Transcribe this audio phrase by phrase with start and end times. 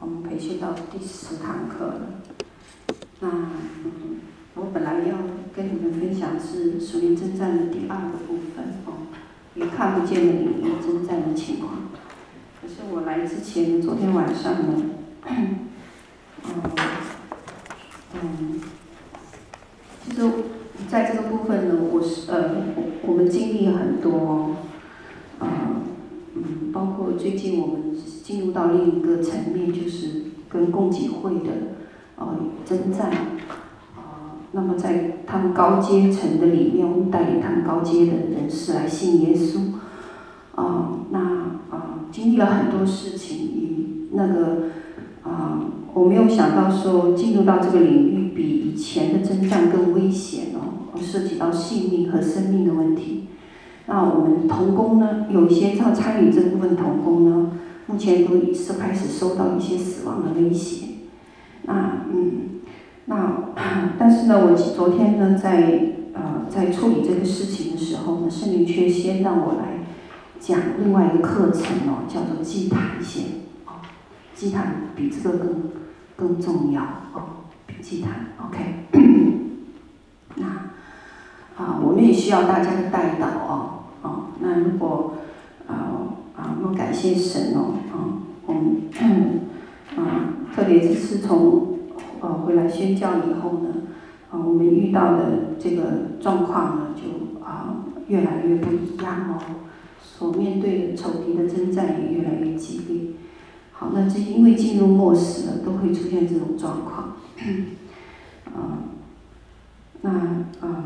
[0.00, 2.00] 我们培训到第十堂课了。
[3.20, 4.20] 那嗯，
[4.54, 5.16] 我本来要
[5.54, 9.06] 跟你们分享是属灵征战的第二个部分哦，
[9.54, 11.74] 与看不见的领域征战的情况。
[12.62, 14.82] 可是我来之前，昨天晚上呢，
[15.26, 15.58] 嗯
[18.14, 18.60] 嗯，
[20.06, 20.22] 其实
[20.88, 22.54] 在这个部分呢，我是呃，
[23.02, 24.56] 我们经历了很多，
[25.40, 25.48] 嗯，
[26.34, 27.94] 嗯，包括最近我们
[28.30, 31.50] 进入到另一个层面，就是跟供给会的
[32.16, 33.10] 呃征战，
[33.96, 34.02] 呃，
[34.52, 39.72] 那么在他们高阶层的里面，我们带领他们高阶的人士来信耶稣，
[40.54, 41.18] 啊、那
[41.70, 44.68] 啊、经历了很多事情，与那个
[45.24, 53.26] 啊、我没有想到说进入到这个领域比以前的征战更危险哦，涉及到性命和生命的问题。
[53.86, 57.50] 那我们童工呢，有些要参与这部分童工呢，
[57.90, 60.86] 目前都已是开始收到一些死亡的威胁。
[61.62, 62.60] 那嗯，
[63.06, 63.50] 那
[63.98, 69.84] 但是呢，我昨天呢，在呃在处理这个事情的时候呢，圣灵却先让我来
[70.38, 73.24] 讲另外一个课程哦，叫做祭坛先
[73.66, 73.82] 哦，
[74.34, 75.70] 祭坛比这个更
[76.16, 76.82] 更重要
[77.12, 77.22] 哦，
[77.66, 78.86] 比祭坛 OK。
[80.36, 80.46] 那
[81.56, 83.70] 啊，我们也需要大家的带导哦。
[84.02, 85.14] 哦，那如果，
[85.66, 88.80] 啊、呃、啊，要感谢神哦，啊，我们，
[89.94, 91.78] 啊，特别是自从，
[92.20, 93.68] 呃，回来宣教以后呢，
[94.30, 95.82] 啊，我们遇到的这个
[96.18, 99.38] 状况呢，就啊，越来越不一样哦，
[100.02, 103.10] 所面对的仇敌的征战也越来越激烈。
[103.72, 107.16] 好，那这因为进入末世了，都会出现这种状况，
[108.46, 108.80] 啊，
[110.00, 110.10] 那，
[110.62, 110.84] 嗯。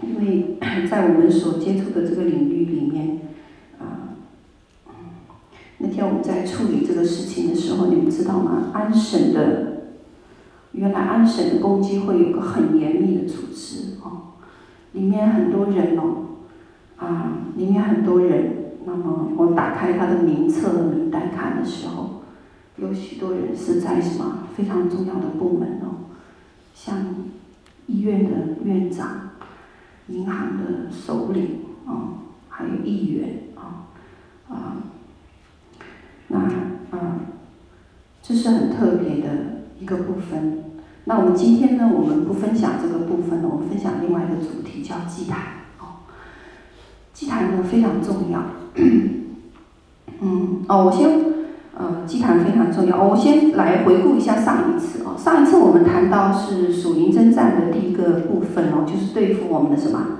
[0.00, 0.56] 因为
[0.88, 3.18] 在我们所接触的这个领域里面，
[5.78, 8.70] 那天我们在处理这个事情的时候，你们知道吗？
[8.72, 9.92] 安省的，
[10.72, 14.34] 原来安省的共济会有个很严密的组织哦，
[14.92, 16.26] 里面很多人哦，
[16.96, 18.56] 啊，里面很多人。
[18.84, 22.22] 那么我打开他的名册和名单看的时候，
[22.76, 26.10] 有许多人是在什么非常重要的部门哦，
[26.74, 26.96] 像
[27.86, 28.30] 医院的
[28.64, 29.28] 院长。
[30.10, 33.92] 银行的首领啊、还有议员啊，
[34.48, 34.76] 啊、
[36.28, 36.38] 那
[36.92, 36.98] 嗯，
[38.22, 39.28] 这是很特别的
[39.78, 40.64] 一个部分。
[41.04, 45.40] 那我们今天呢，我们不分享这个部分了，我们分享另外一个主题，叫祭坛。
[45.80, 46.06] 哦，
[47.12, 48.42] 祭坛呢非常重要。
[50.20, 51.28] 嗯，哦，我先。
[51.80, 53.00] 呃，祭坛非常重要。
[53.00, 55.14] 我先来回顾一下上一次哦。
[55.16, 60.18] 上一次我们谈到是属灵征战的第一个部分哦，就是对付我们的什么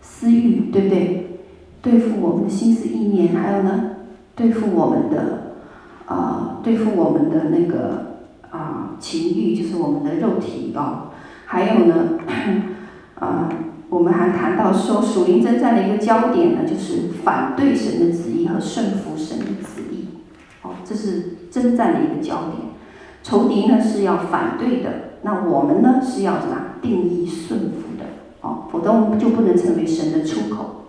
[0.00, 1.40] 私欲，对不对？
[1.82, 3.95] 对付我们的心思意念，还有呢，
[4.36, 5.54] 对付我们的
[6.04, 8.18] 啊、呃，对付我们的那个
[8.50, 11.08] 啊、情欲，就是我们的肉体哦。
[11.46, 11.94] 还有呢，
[13.18, 13.56] 啊、呃，
[13.88, 20.08] 我们还谈到说属灵征战的一个焦点呢，就是反对神的旨意和顺服神的旨意。
[20.62, 22.68] 哦这是征战的一个焦点，
[23.22, 24.90] 仇敌呢是要反对的，
[25.22, 28.04] 那我们呢是要怎么定义顺服的
[28.42, 30.85] 哦，否则我们就不能成为神的出口。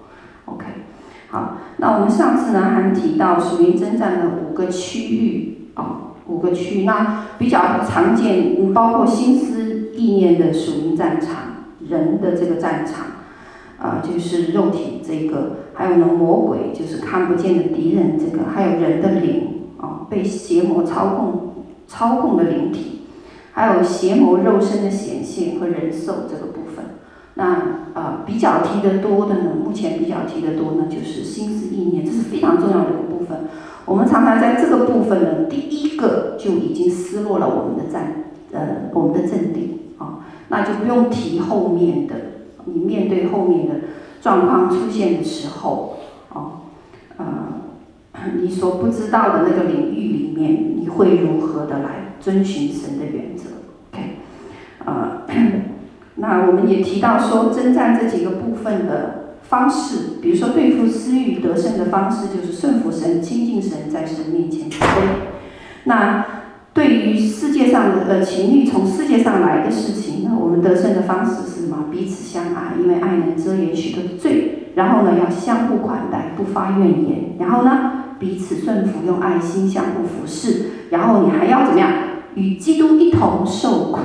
[1.30, 11.30] 好，那我们上次呢还提到属灵征战的五个区域哦，五个区域，那比较常见，包括心思意念的属灵战场，
[11.88, 13.06] 人的这个战场，
[13.80, 19.54] 啊、就是肉体这个，还有呢魔鬼，就是看不见的敌人这个，还有人的灵。
[19.80, 23.02] 哦，被邪魔操控、操控的灵体，
[23.52, 26.67] 还有邪魔肉身的显现和人兽这个部分。
[27.38, 27.62] 那
[27.94, 33.48] 呃比较提得多的呢，目前比较提得多呢，就是心思意念，这是非常重要的一个部分。
[33.86, 42.16] 我们常常在这个部分呢，第一个就已经失落了我们的战，呃，我们的阵地啊、那就不用提后面的。
[42.66, 43.76] 你面对后面的
[44.22, 45.98] 状况出现的时候，
[46.34, 46.52] 哦，
[47.18, 47.26] 呃。
[48.42, 53.44] 你所不知道的那个领域里面，你会如何的来遵循神的原则
[53.94, 54.18] ？OK，
[54.84, 55.22] 呃，
[56.18, 65.02] 那我们也提到说，征战这几个部分的方式，比如说对付私欲得胜的方式，就是顺服神、亲近神，在神面前谦卑。
[65.86, 66.26] 那
[66.74, 71.86] 对于世界上的呃情欲从世界上来的事情那，我们得胜的方式是什么？
[71.92, 74.72] 彼此相爱，因为爱能遮掩许多罪。
[74.76, 77.36] 然后呢，要相互款待，不发怨言。
[77.40, 80.66] 然后呢，彼此顺服，用爱心相互服侍。
[80.90, 81.90] 然后你还要怎么样？
[82.36, 84.00] 与基督一同受苦，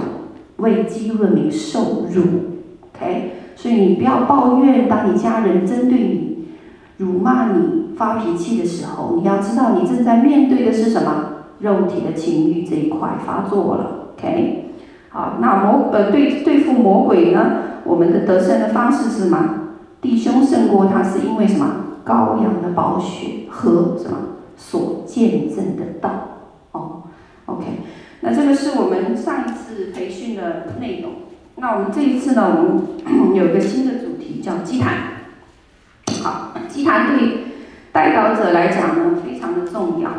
[0.63, 2.23] 为基督的名受辱。
[2.95, 6.49] OK，所以你不要抱怨，当你家人针对你、
[6.97, 11.27] 辱骂你、发脾气的时候，你要知道你正在面对的是什么？
[11.61, 14.73] 肉体的情欲这一块发作了，OK，
[15.11, 17.53] 好，那魔呃对对付魔鬼呢，
[17.85, 19.39] 我们的得胜的方式是什么？
[20.01, 21.67] 弟兄胜过他是因为什么？
[22.05, 24.17] 羔羊的宝血和什么
[24.57, 26.11] 所见证的道，
[26.73, 27.05] 哦
[27.47, 27.65] ，OK，
[28.25, 31.13] 那这个是我们上一次培训的内容。
[31.57, 32.57] 那我们这一次呢，
[33.05, 34.95] 我们有一个新的主题叫祭坛。
[36.23, 37.47] 好，祭坛对
[37.91, 40.11] 代导者来讲呢，非常的重要。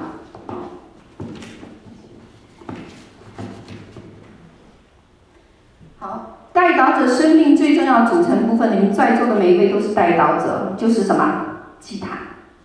[5.97, 11.45] 好，代导者生命最重要组成部分，你们在座的每一位都是代导者，就是什么？
[11.79, 12.17] 祭坛。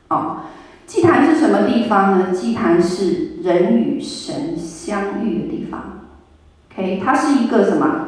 [0.09, 0.39] 哦，
[0.87, 2.33] 祭坛是什么地方呢？
[2.33, 4.57] 祭坛是人与神
[4.89, 5.81] 相遇的地方。
[6.73, 8.07] OK，它是一个什么？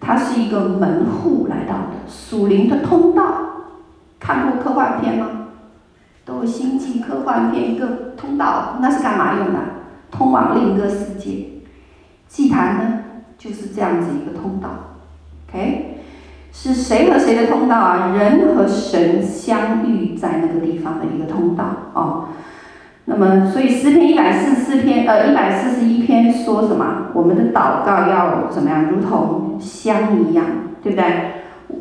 [0.00, 3.24] 它是一个门户来到的属灵的通道。
[4.20, 5.48] 看过科幻片吗？
[6.24, 9.58] 都有星际科幻片一个通道，那是干嘛用的？
[10.12, 11.48] 通往另一个世界。
[12.28, 12.98] 祭坛呢，
[13.36, 14.68] 就是这样子一个通道。
[15.48, 15.98] OK，
[16.52, 18.14] 是谁和谁的通道啊？
[18.16, 21.64] 人和神相遇在那个地方的一个通道
[21.94, 22.28] 哦。
[23.04, 27.08] 那么，所以诗篇一百四十四篇，呃，一百四十一篇说什么？
[27.14, 28.86] 我们的祷告要怎么样？
[28.90, 30.46] 如同香一样，
[30.82, 31.04] 对不对？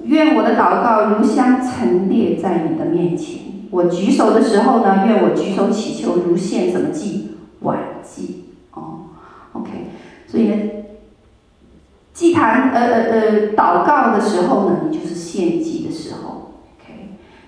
[0.05, 3.39] 愿我的祷告如香陈列在你的面前。
[3.69, 7.35] 我举手的时候呢，愿我举手祈求如献什么祭？
[7.61, 8.45] 晚祭。
[8.73, 9.01] 哦
[9.53, 9.69] ，OK。
[10.27, 10.55] 所以呢，
[12.13, 16.40] 祭坛，呃呃呃，祷告的时候呢，你就是献祭的时候。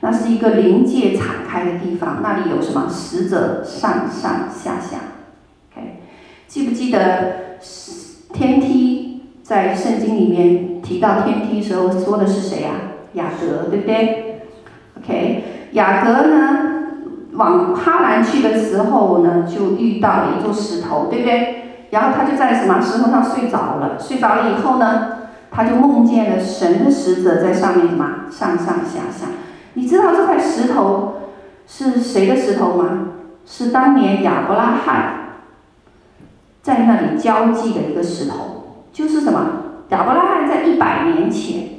[0.04, 4.98] 那是一个灵界敞开的地方，那里有什么使者上上下下
[5.72, 6.02] ？OK，
[6.46, 7.58] 记不记得
[8.34, 12.72] 天梯在圣经里面提到天梯时候说的是谁呀、
[13.14, 14.42] 雅各，对不对
[14.98, 16.60] ？OK，雅各呢
[17.36, 21.86] 往哈兰去的时候呢，就遇到了一座石头，对不对？
[21.92, 25.14] 然后他就在什么石头上睡着了，睡着了以后呢，
[25.50, 29.28] 他就梦见了神的使者在上面什么上上下下。
[29.74, 31.16] 你知道这块石头
[31.68, 33.08] 是谁的石头吗？
[33.46, 35.14] 是当年亚伯拉罕
[36.62, 39.46] 在那里交祭的一个石头，就是什么？
[39.90, 41.70] 亚伯拉罕在一百年前，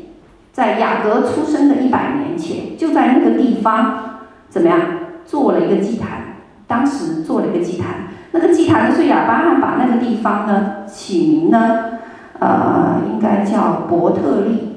[0.52, 4.20] 在雅各出生的一百年前，就在那个地方
[4.50, 4.80] 怎么样
[5.24, 6.36] 做了一个祭坛？
[6.66, 12.00] 当时做了一个祭坛，那个祭坛呢，是亚伯拉罕把那个地方呢起名呢，
[12.38, 14.76] 呃，应该叫伯特利。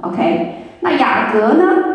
[0.00, 1.93] OK，那雅各呢？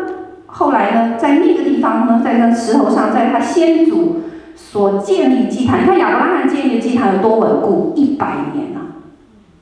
[0.60, 4.20] 后来呢，在那个地方呢，在那石头上，在他先祖
[4.54, 5.80] 所建立祭坛。
[5.80, 7.94] 你看亚伯拉罕建立的祭坛有多稳固？
[7.96, 9.00] 一百年啊！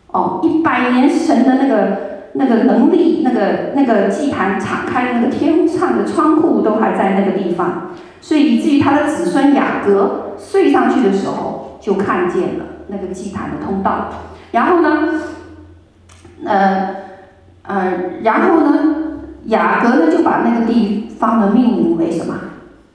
[0.09, 1.99] 哦，一百年神的那个
[2.33, 14.09] 那个能力，那个那个祭坛敞开的那个天上的窗户都还在那个地方，所以以至于他的子孙雅各睡上去的时候，就看见了那个祭坛的通道。
[14.51, 15.15] 然后呢，
[16.45, 16.89] 呃
[17.63, 17.93] 呃，
[18.25, 18.95] 然后呢？
[19.47, 22.35] 雅各呢，就把那个地方的命名为什么？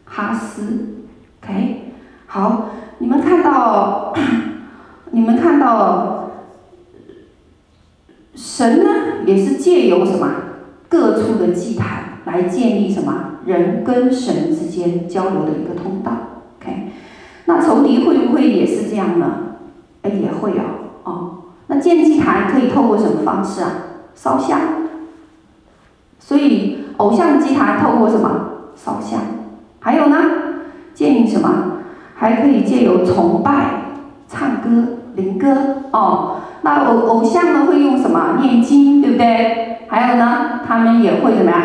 [0.05, 1.05] 哈斯
[1.41, 1.93] ，OK，
[2.27, 2.69] 好，
[2.99, 4.13] 你们看到，
[5.09, 6.29] 你们看到，
[8.35, 8.89] 神呢
[9.25, 10.29] 也是借由什么
[10.87, 16.11] 各处的祭坛来建立什么人跟神之间交流的一个通道
[16.61, 16.91] ，OK，
[17.45, 19.55] 那仇敌会不会也是这样呢？
[20.03, 20.61] 哎，也会有
[21.05, 21.37] 哦。
[21.67, 23.71] 那建祭坛可以透过什么方式啊？
[24.13, 24.59] 烧香。
[26.25, 28.29] 所以，偶像的祭坛透过什么
[28.75, 29.19] 烧香？
[29.81, 30.15] 还有呢，
[30.93, 31.49] 建议什么？
[32.15, 33.51] 还可以借由崇拜、
[34.29, 34.69] 唱歌、
[35.15, 36.37] 灵歌哦。
[36.61, 38.37] 那偶偶像呢会用什么？
[38.41, 39.79] 念经，对不对？
[39.89, 41.61] 还有呢，他们也会怎么样？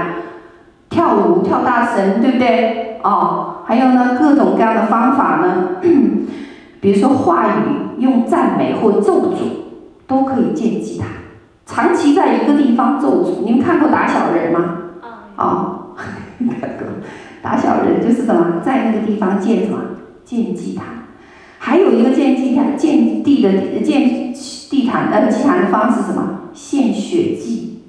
[0.91, 2.99] 跳舞、跳大神，对不对？
[3.05, 5.83] 哦，还有呢，各种各样的方法呢，
[6.81, 9.37] 比如说话语，用赞美或咒诅，
[10.09, 11.07] 都可以建祭坛。
[11.69, 14.77] 长期在一个地方咒诅，你们看过打小人吗？
[15.37, 15.95] 啊、哦，
[16.59, 16.87] 看过，
[17.43, 19.79] 打小人就是什么，在那个地方建什么
[20.25, 20.87] 建祭坛，
[21.59, 26.41] 还有一个建祭坛建地的建地坛呃祭坛的方式是什么？
[26.55, 27.83] 献血祭，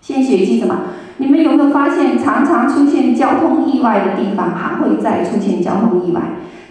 [0.00, 0.82] 献血祭什么？
[1.16, 6.20] 你们有没有发现，常常出现交通意外的地方，还会再出现交通意外；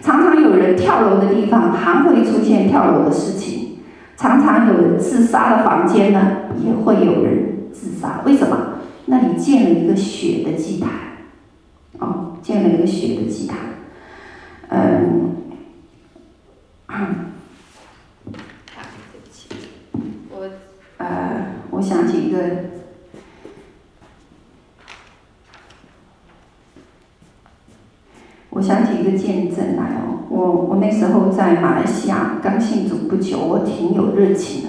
[0.00, 3.61] 常常有人跳楼的地方，还会出现跳楼的事情。
[4.16, 8.22] 常常有人自杀的房间呢，也会有人自杀。
[8.24, 8.68] 为什么？
[9.06, 10.90] 那里建了一个血的祭坛，
[11.98, 13.58] 哦，建了一个血的祭坛。
[14.68, 15.34] 嗯，
[19.12, 19.48] 对不起，
[20.30, 20.48] 我
[20.98, 22.38] 呃，我想起一个，
[28.54, 34.68] 我想起一个见证来哦，我我那时候在马来西亚刚信主不久，我挺有热情的。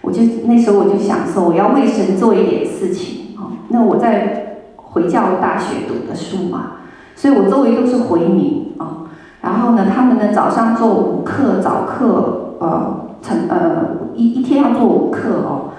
[0.00, 3.52] 我就那时候我就想说，我要为神做一点事情啊。
[3.68, 6.72] 那我在回教大学读的书嘛，
[7.14, 9.04] 所以我周围都是回民啊。
[9.42, 15.72] 然后呢，他们呢早上做五课早课，呃，成呃一一天要做五课哦。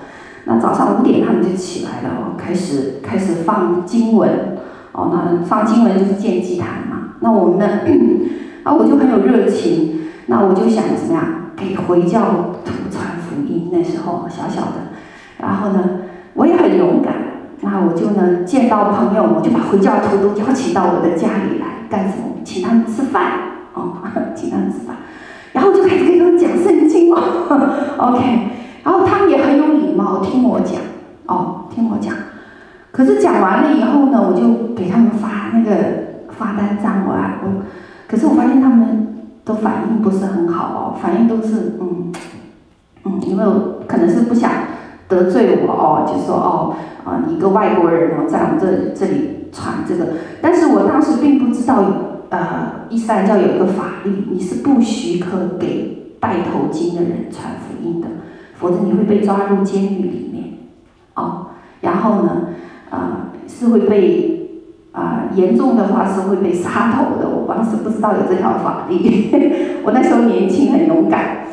[0.45, 4.57] 那早上五点他们就起来了哦，开始开始放经文
[4.91, 5.09] 哦。
[5.11, 6.82] 那放经文就是建祭坛。
[7.23, 7.79] 那我们呢，
[8.63, 10.01] 啊，我就很有热情。
[10.27, 11.23] 那我就想怎么样
[11.55, 12.21] 给回教
[12.63, 13.69] 徒传福音。
[13.71, 14.91] 那时候小小的，
[15.39, 15.83] 然后呢，
[16.33, 17.13] 我也很勇敢。
[17.61, 22.35] 那我就呢见到朋友，我就把回教徒都邀请到我的家里来干什么？
[22.43, 23.31] 请他们吃饭
[23.73, 23.93] 哦，
[24.35, 24.97] 请他们吃饭。
[25.53, 27.21] 然后就开始跟他们讲圣经哦，
[27.97, 28.49] OK。
[28.83, 30.81] 然后他们也很有礼貌，听我讲
[31.27, 32.13] 哦，听我讲。
[32.91, 35.71] 可是讲完了以后呢，我就给他们发那个
[36.37, 37.63] 发单张，我我，
[38.07, 39.07] 可是我发现他们
[39.43, 42.11] 都反应不是很好哦，反应都是嗯
[43.05, 43.43] 嗯，因为
[43.87, 44.51] 可能是不想
[45.07, 46.75] 得罪我哦，就说哦
[47.05, 51.83] 啊，你一个外国人哦，在我们这这里传这个，但是我当时并不知道
[52.29, 58.07] 呃，伊斯兰教有一个法律，你是不许可给戴头巾的人传福音的。
[58.55, 60.53] 否则你会被抓入监狱里面，
[61.15, 61.47] 哦，
[61.81, 62.43] 然后呢，
[62.89, 64.42] 啊、呃，是会被，
[64.93, 67.27] 啊、严重的话是会被杀头的。
[67.27, 69.29] 我当时不知道有这条法律，
[69.83, 71.45] 我那时候年轻很勇敢，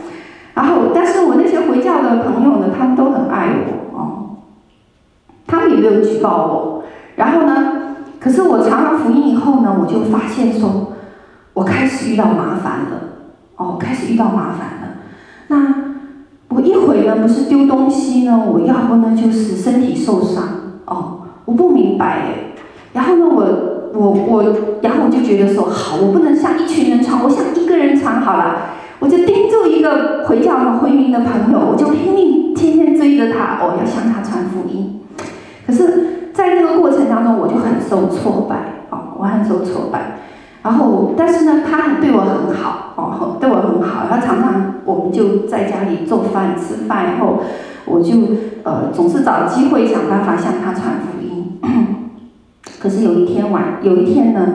[0.55, 4.37] 然后，但是我那些回教的朋友呢，他们都很爱我，哦，
[5.47, 6.85] 他们也没有举报我，
[7.17, 10.93] 然后呢，可是我查完福音以后呢，我就发现说，
[11.55, 13.01] 我开始遇到麻烦了，
[13.57, 14.97] 哦，开始遇到麻烦了，
[15.49, 15.91] 那。
[16.53, 20.43] 我一会呢不是丢东西呢，我要不呢就是身体受伤
[20.85, 22.50] 哦，我不明白哎。
[22.93, 24.43] 然后呢，我我我，
[24.83, 28.57] 然后我就觉得说好，我不能像一群人传，我想一个人传好了。
[28.99, 35.01] 我就盯住一个回教的回民的朋友，我就拼命天天追着他哦，要向他传福音。
[35.67, 38.57] 可是，在那个过程当中，我就很受挫败
[38.91, 40.19] 哦，我很受挫败。
[40.63, 44.05] 然后，但是呢，他很对我很好哦，对我很好。
[44.11, 47.39] 他常常我们就在家里做饭吃饭，以后
[47.87, 48.13] 我就
[48.65, 51.59] 呃总是找机会想办法向他传福音。
[52.81, 54.55] 可是有一天晚，有一天呢，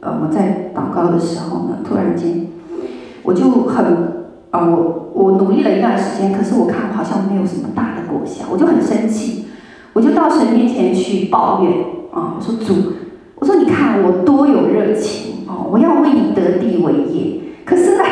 [0.00, 2.46] 呃我在祷告的时候呢，突然间
[3.22, 3.84] 我就很
[4.50, 9.46] 啊、我我努力了一段时间，可是我看好像没有什么大的果效，我就很生气，
[9.92, 11.72] 我就到神面前去抱怨
[12.12, 12.74] 啊、我说主，
[13.36, 15.34] 我说你看我多有热情。
[15.48, 18.02] 哦，我要为你得地为业，可是呢，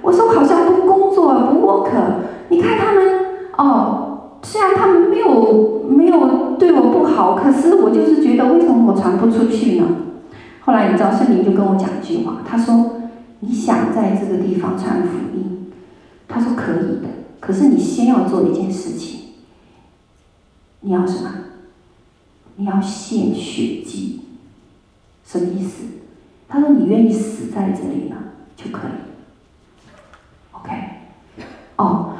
[0.00, 1.90] 我说好像不工作不 work，
[2.50, 3.04] 你看他们
[3.56, 6.20] 哦，虽然他们没有没有
[7.18, 9.88] 好，可是我就是觉得为什么我传不出去呢？
[10.60, 13.00] 后来你知道圣灵就跟我讲一句话，他说
[13.40, 15.72] 你想在这个地方传福音，
[16.28, 17.08] 他说可以的，
[17.40, 19.30] 可是你先要做一件事情，
[20.82, 21.30] 你要什么？
[22.54, 24.20] 你要献血祭，
[25.24, 25.86] 什么意思？
[26.48, 28.14] 他说：“你愿意死在这里呢，
[28.54, 28.92] 就可以。
[30.52, 30.70] ”OK，
[31.74, 32.14] 哦，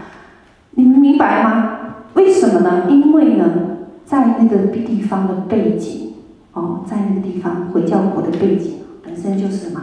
[0.72, 1.94] 你们明白吗？
[2.14, 2.90] 为什么呢？
[2.90, 3.77] 因为呢，
[4.08, 6.14] 在那个地方的背景，
[6.54, 9.82] 哦，在那个地方回教国的背景本身就是什么？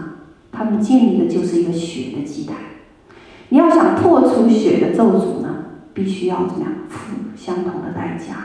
[0.51, 2.55] 他们建立的就是一个血的祭坛。
[3.50, 6.72] 你要想破除血的咒诅呢，必须要怎么样？
[6.89, 8.36] 付相同的代价。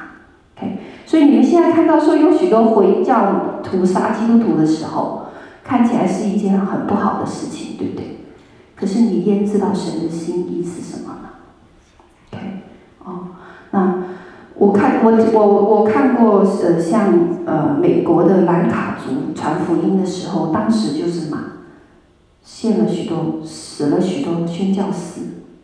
[0.58, 5.18] OK，所以你们现在看到说有许多回教屠杀基督徒的时候。
[5.62, 8.16] 看起来是一件很不好的事情，对不对？
[8.74, 11.28] 可是你焉知道神的心意是什么呢
[12.32, 12.62] ？OK，
[13.04, 13.28] 哦，
[13.70, 13.99] 那
[14.60, 17.14] 我看我我我看过呃，像
[17.46, 21.38] 呃美国的兰卡族传福音的时候，当时就是嘛，
[22.42, 25.22] 献了许多，死了许多宣教士，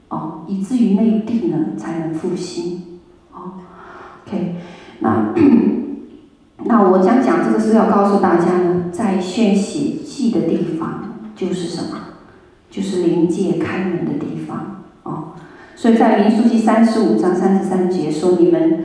[0.09, 3.01] 哦，以至于内地呢才能复兴，
[3.35, 3.61] 哦
[4.27, 4.55] ，OK，
[5.01, 5.35] 那。
[6.69, 11.99] 那我想讲这个是要告诉大家呢，在献血祭的地方就是什么？
[12.71, 15.33] 就是灵界开门的地方哦。
[15.77, 18.81] 所以在民数记三十五章三十三节说：“你们，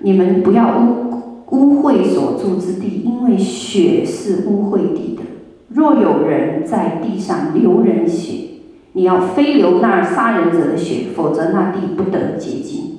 [0.00, 5.22] 你们不要污污秽所住之地，因为血是污秽地的。
[5.68, 8.48] 若有人在地上流人血，
[8.94, 12.98] 你要非流那杀人者的血，否则那地不得洁净。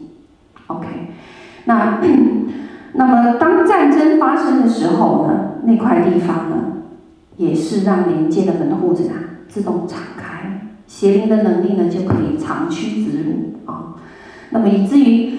[0.68, 0.88] ”OK，
[1.66, 2.00] 那。
[2.94, 6.58] 那么，当战争发生的时候呢，那块地方呢，
[7.38, 9.16] 也是让连接的门户怎样
[9.48, 13.96] 自动敞开，邪灵的能力呢就可以长驱直入啊、
[14.50, 15.36] 那么以至于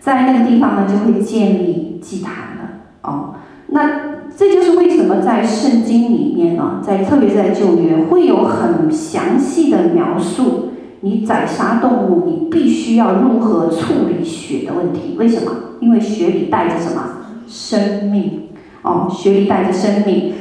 [0.00, 2.70] 在那个地方呢，就会建立祭坛了
[3.02, 3.34] 哦。
[3.68, 10.72] 那这就是为什么在圣经里面呢，在特别是在旧约会有很详细的描述，
[11.02, 15.14] 你宰杀动物，你必须要如何处理血的问题。
[15.16, 15.52] 为什么？
[15.80, 17.02] 因为血里带着什么？
[17.46, 18.48] 生命。
[18.82, 20.34] 哦，血里带着生命。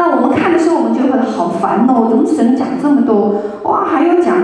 [0.00, 3.42] 那我们看的时候，我们就会好烦哦，怎么神讲这么多？
[3.64, 4.34] 哇，还要讲，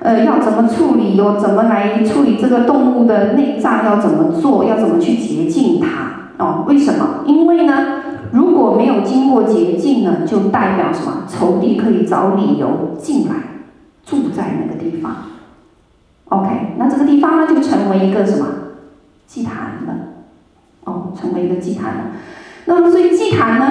[0.00, 1.38] 呃，要怎么处理哟？
[1.38, 3.84] 怎么来处理这个动物的内脏？
[3.84, 4.64] 要怎么做？
[4.64, 6.44] 要怎么去洁净它？
[6.44, 7.20] 哦，为什么？
[7.26, 8.02] 因为呢，
[8.32, 11.22] 如果没有经过洁净呢，就代表什么？
[11.28, 13.34] 仇敌可以找理由进来，
[14.04, 15.14] 住在那个地方。
[16.30, 18.46] OK，那这个地方呢，就成为一个什么？
[19.28, 19.54] 祭坛
[19.86, 19.94] 了。
[20.82, 22.00] 哦，成为一个祭坛了。
[22.64, 23.66] 那么，所以祭坛呢，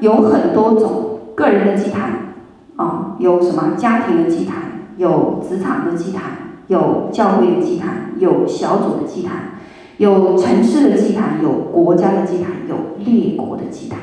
[0.00, 2.34] 有很多种，个人的祭坛，
[2.76, 4.56] 啊、哦，有什么家庭的祭坛，
[4.96, 6.22] 有职场的祭坛，
[6.66, 9.52] 有教会的祭坛，有小组的祭坛，
[9.96, 13.98] 有城市的祭坛，有国家的祭坛，有列国的祭坛，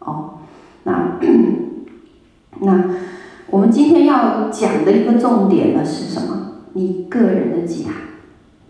[0.00, 0.38] 哦，
[0.84, 1.18] 那
[2.60, 2.84] 那
[3.50, 6.36] 我们今天要讲的一个重点呢是什么？
[6.72, 7.94] 你个人的祭坛，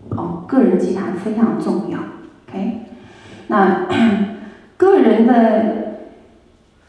[0.09, 1.99] 哦，个人祭坛非常重要
[2.47, 2.81] ，OK，
[3.47, 3.87] 那。
[4.81, 5.90] 个人的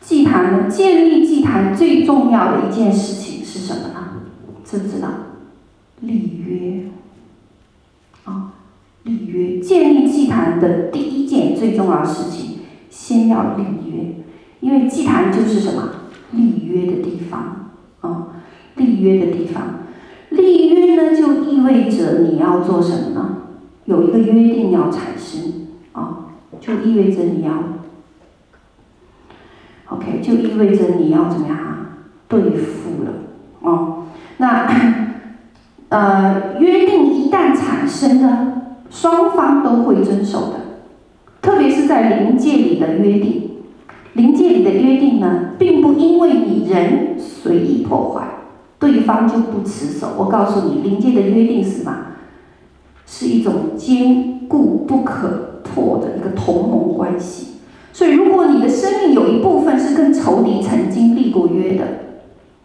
[0.03, 4.23] 祭坛呢，建立祭坛最重要的一件事情是什么呢？
[4.65, 5.09] 知不知道？
[6.01, 6.91] 立约。
[8.25, 8.53] 啊、
[9.05, 12.59] 立约，建立祭坛的第一件最重要的事情，
[12.91, 14.17] 先要立约，
[14.61, 15.91] 因为祭坛就是什么？
[16.33, 17.71] 立约的地方。
[18.01, 18.27] 啊、
[18.75, 19.85] 立约的地方，
[20.31, 23.37] 立约呢就意味着你要做什么呢？
[23.85, 25.69] 有一个约定要产生。
[25.93, 26.27] 啊、
[26.61, 27.53] 就意味着你要。
[29.97, 31.79] OK，就意味着你要怎么样啊？
[32.29, 33.11] 对付了
[33.61, 34.05] 哦。
[34.39, 34.67] 那
[35.91, 38.53] 呃，约定一旦产生呢，
[38.91, 40.55] 双方都会遵守的。
[41.43, 43.51] 特别是在灵界里的约定，
[44.15, 48.27] 灵界里的约定呢，并不因为你人随意破坏，
[48.79, 50.15] 对方就不持守。
[50.17, 51.97] 我告诉你，灵界的约定是什么？
[53.05, 57.52] 是一种坚固不可破的一个同盟关系。
[57.93, 61.85] 所以，如果你的生命有一部分是跟仇敌曾经立过约的，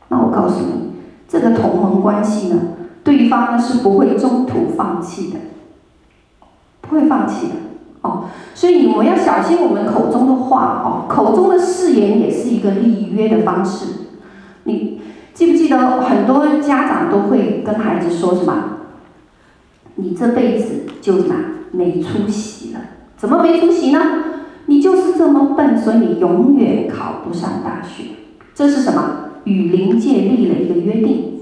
[0.07, 0.93] 那我告诉你，
[1.27, 2.59] 这个同盟关系呢，
[3.03, 5.39] 对方呢是不会中途放弃的，
[6.79, 7.53] 不会放弃的
[8.01, 8.25] 哦。
[8.55, 13.85] 所以，我们要小心我们口中的话哦，口中的誓言也是一个立约的方式。
[14.63, 15.01] 你
[15.33, 18.63] 记不记得很多家长都会跟孩子说什么？
[19.95, 21.35] 你这辈子就什么
[21.71, 22.79] 没出息了？
[23.17, 23.99] 怎么没出息呢？
[24.67, 28.03] 你就是这么笨，所以你永远考不上大学。
[28.53, 29.25] 这是什么？
[29.45, 31.39] 与灵界立了一个约定。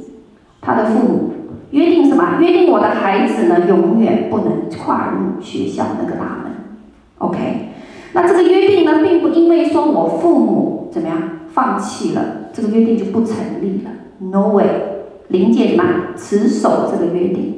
[0.61, 1.31] 他的父母
[1.71, 2.37] 约定什么？
[2.39, 6.51] 约定我的孩子呢，永远不能跨入学校那个大门。
[7.17, 7.69] OK，
[8.13, 11.17] 那这个约定呢，并不因为说我父母怎么样
[11.51, 13.91] 放弃了，这个约定就不成立了。
[14.19, 14.65] No way，
[15.29, 15.83] 灵界什么？
[16.15, 17.53] 持守这个约定。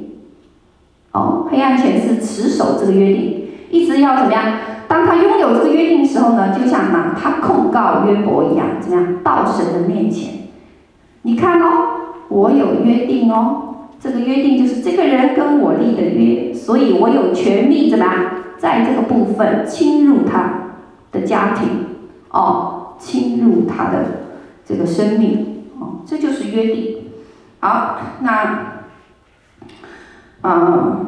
[1.12, 4.44] 哦，黑暗权势持守这个约定，一直要怎么样？
[4.88, 9.22] 当他拥有这个约定的时候呢，就像拿他控告约伯一样，怎么样？
[9.22, 10.48] 到神的面前，
[11.22, 11.66] 你看哦，
[12.28, 18.14] 我有约定哦，这个约定就是这个人跟我立的约，所以我有权利怎么样，
[18.56, 20.70] 在这个部分侵入他
[21.12, 21.68] 的家庭，
[22.30, 24.04] 哦，侵入他的
[24.64, 26.96] 这个生命，哦，这就是约定。
[27.60, 28.84] 好，那，
[30.40, 31.00] 啊、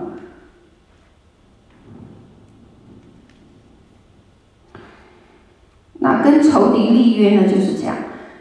[6.00, 7.94] 那跟仇敌立约呢，就是这样。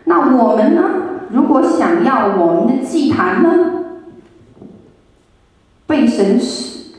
[0.06, 0.84] 那我们呢，
[1.32, 3.84] 如果想要我们的祭坛呢，
[5.86, 6.94] 被神使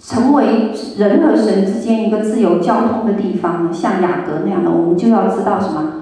[0.00, 5.92] 成为人和神之间一个自由交通的地方，像雅各那样的，我们就要知道什么？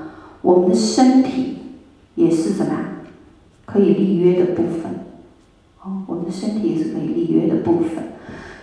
[0.43, 1.59] 我们的身体
[2.15, 2.83] 也是怎么样？
[3.65, 4.93] 可以立约的部分。
[5.83, 8.05] 哦，我们的身体也是可以立约的部分。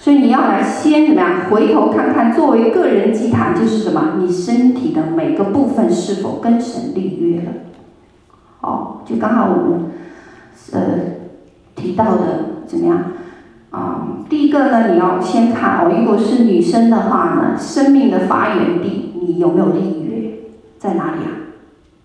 [0.04, 1.50] 所以你要来先怎么样？
[1.50, 4.16] 回头看看，作为个人祭坛就是什么？
[4.20, 7.52] 你身体的每个部分是否跟神立约了？
[8.60, 9.92] 哦，就刚好我们
[10.74, 10.82] 呃
[11.78, 13.02] 提到的怎么样？
[13.72, 20.34] 啊、第一个呢，你要先看哦，如果是女生的话呢，生命的发源地，你有没有立约？
[20.80, 21.32] 在哪里啊？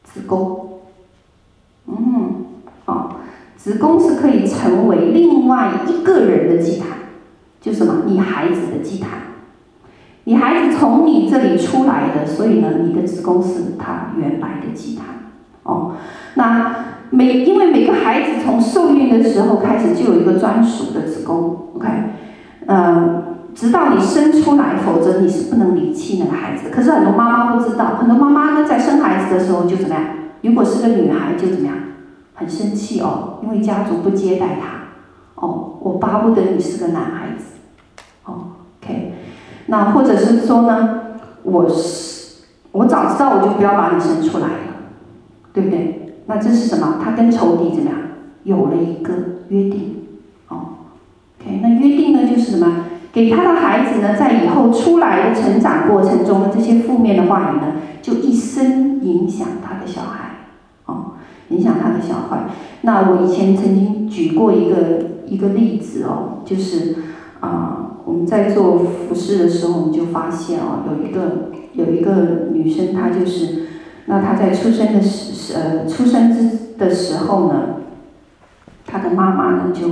[0.04, 0.78] 子宫。
[1.88, 2.44] 嗯，
[2.84, 3.10] 哦，
[3.56, 6.97] 子宫是可以成为另外一个人的祭坛。
[7.68, 8.04] 就什么？
[8.06, 9.10] 你孩子的祭坛，
[10.24, 15.04] 你孩子从你这里出来的，所以呢，你的子宫是他原来的祭坛。
[15.64, 15.92] 哦，
[16.34, 16.74] 那
[17.10, 21.88] 每因为每个孩子从受孕的时候开始就有一个专属的子宫，OK，
[22.64, 23.22] 呃，
[23.54, 26.70] 直到你生出来，否则你是不能离弃那个孩子。
[26.70, 30.04] 可是很多妈妈不知道，很多妈妈呢在生孩子的时候就怎么样？
[30.40, 31.76] 如果是个女孩就怎么样？
[32.32, 34.78] 很生气哦，因为家族不接待她。
[35.34, 37.27] 哦，我巴不得你是个男孩。
[38.28, 39.12] ，OK，
[39.66, 41.00] 那或者是说呢，
[41.42, 44.52] 我是我早知道我就不要把你生出来了，
[45.52, 46.16] 对不对？
[46.26, 46.98] 那这是什么？
[47.02, 47.98] 他跟仇敌怎么样？
[48.44, 49.12] 有了一个
[49.48, 49.96] 约定。
[50.48, 50.56] 哦
[51.40, 52.84] ，OK，那约定呢就是什么？
[53.10, 60.30] 给他的孩子呢，在以后出来的成长过程中的这些负面的话语呢，就一生影响他的小孩，
[60.84, 61.12] 哦，
[61.48, 62.44] 影响他的小孩。
[62.82, 64.76] 那我以前曾经举过一个
[65.26, 66.96] 一个例子哦，就是
[67.40, 73.66] 啊、我们在做服饰的时候，我们就发现哦，有一个有一个女生，她就是，
[74.06, 77.76] 那她在出生的时呃出生之的时候呢，
[78.86, 79.88] 她的妈妈呢就。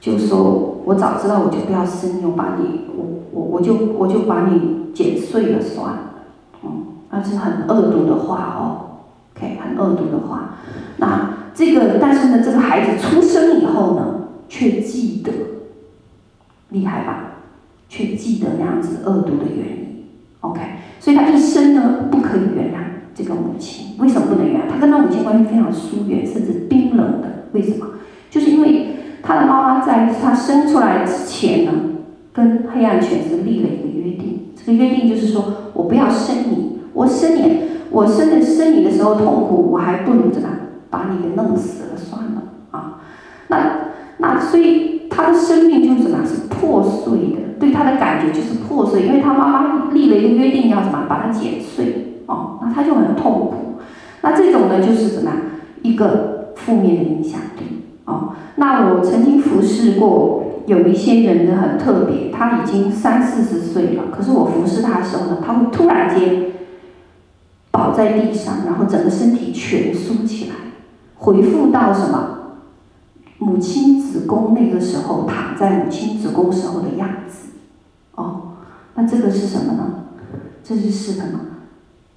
[0.00, 6.00] 就说，我早知道我就不要生，我把你，我我我就我就把你剪碎了算了，
[6.62, 6.70] 嗯，
[7.10, 9.00] 那是很恶毒的话哦
[9.34, 10.56] ，OK，很恶毒的话。
[10.98, 15.32] 那这个，但是呢，这个孩子出生以后呢，却记得，
[16.74, 17.36] 厉害吧？
[17.88, 20.04] 却记得那样子恶毒的原因
[20.40, 20.60] ，OK，
[21.00, 22.78] 所以他一生呢，不可以原谅
[23.14, 23.96] 这个母亲。
[23.98, 24.64] 为什么不能原谅？
[24.68, 27.46] 他跟他母亲关系非常疏远，甚至冰冷的。
[27.52, 27.86] 为什么？
[28.28, 28.88] 就是因为。
[29.26, 31.72] 他的妈妈在他生出来之前呢，
[32.30, 34.48] 跟黑暗权势立了一个约定。
[34.54, 40.48] 这个约定就是说，我不要生你，我生你，我生的生你的时候痛苦，我还不如怎么
[40.90, 43.00] 把你给弄死了算了啊。
[43.48, 43.76] 那
[44.18, 46.24] 那所以他的生命就是什么？
[46.26, 51.04] 是破碎的，对他的感觉就是破碎，因为他妈妈立了一个约定，要什么？
[51.08, 53.54] 把它剪碎哦，那他就很痛苦。
[54.22, 55.30] 那这种呢，就是什么？
[55.82, 57.82] 一个负面的影响力。
[58.06, 66.46] 哦，那我曾经服侍过有一些人呢，很特别，他已经三四十岁了，可是我服侍他的时候呢，他会突然间
[67.70, 70.54] 倒在地上，然后整个身体蜷缩起来，
[71.16, 72.33] 恢复到什么
[73.38, 77.50] 母亲子宫那个时候躺在母亲子宫时候的样子。
[78.14, 78.54] 哦，
[78.94, 80.04] 那这个是什么呢？
[80.62, 81.40] 这就是什么？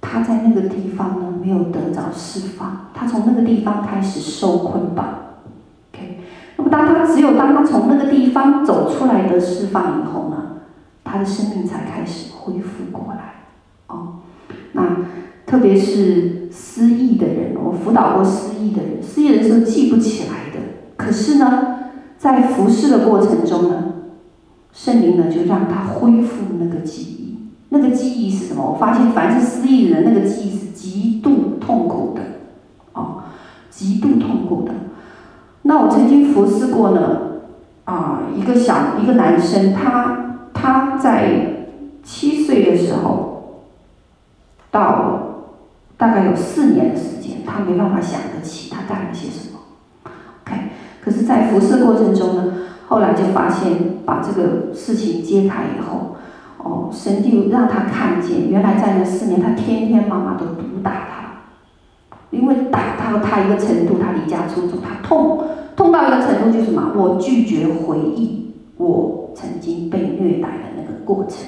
[0.00, 5.06] 他在那个地方呢，没有得着释放，他从那个地方开始受捆绑。
[5.92, 6.20] OK，
[6.56, 10.60] 那么，当他只有当他从那个地方走出来的释放以后呢，
[11.04, 13.34] 他的生命才开始恢复过来。
[13.88, 14.20] 哦，
[14.72, 14.98] 那
[15.44, 20.67] 特别是失忆的人，我辅导过失忆的人，失忆的人是记不起来的。
[20.98, 21.78] 可是呢，
[22.18, 23.84] 在服侍的过程中呢，
[24.72, 27.38] 圣灵呢就让他恢复那个记忆。
[27.70, 28.72] 那个记忆是什么？
[28.72, 32.22] 我发现凡是失忆的人，那个记忆是极度痛苦的。
[32.92, 33.22] 哦，
[33.70, 34.72] 极度痛苦的。
[35.62, 37.20] 那我曾经服侍过呢，
[37.84, 41.68] 啊，一个小一个男生，他他在
[42.02, 43.64] 七岁的时候，
[44.70, 45.46] 到
[45.96, 49.47] 大概有四年的时间，他没办法想得起他干了些什么。
[51.08, 52.52] 可是，在服侍过程中呢，
[52.88, 53.72] 后来就发现
[54.04, 56.16] 把这个事情揭开以后，
[56.58, 65.44] 哦，神就让他看见，原来在那四年，他天天妈妈都毒打他，因为打到他一个程度，他离家出走，他痛。
[65.74, 66.92] 痛到一个程度就是什么？
[66.94, 71.46] 我拒绝回忆我曾经被虐待的那个过程。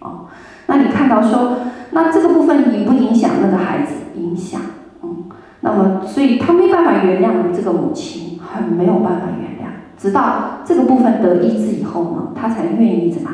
[0.00, 0.26] 哦，
[0.66, 1.58] 那你看到说，
[1.92, 3.92] 那这个部分影不影响那个孩子？
[4.16, 4.60] 影响。
[5.02, 5.26] 嗯，
[5.60, 9.70] 那么所以他没办法原谅这个母亲，很没有办法原谅。
[9.96, 13.30] 直到这个部分得医治以后呢，他才愿意怎么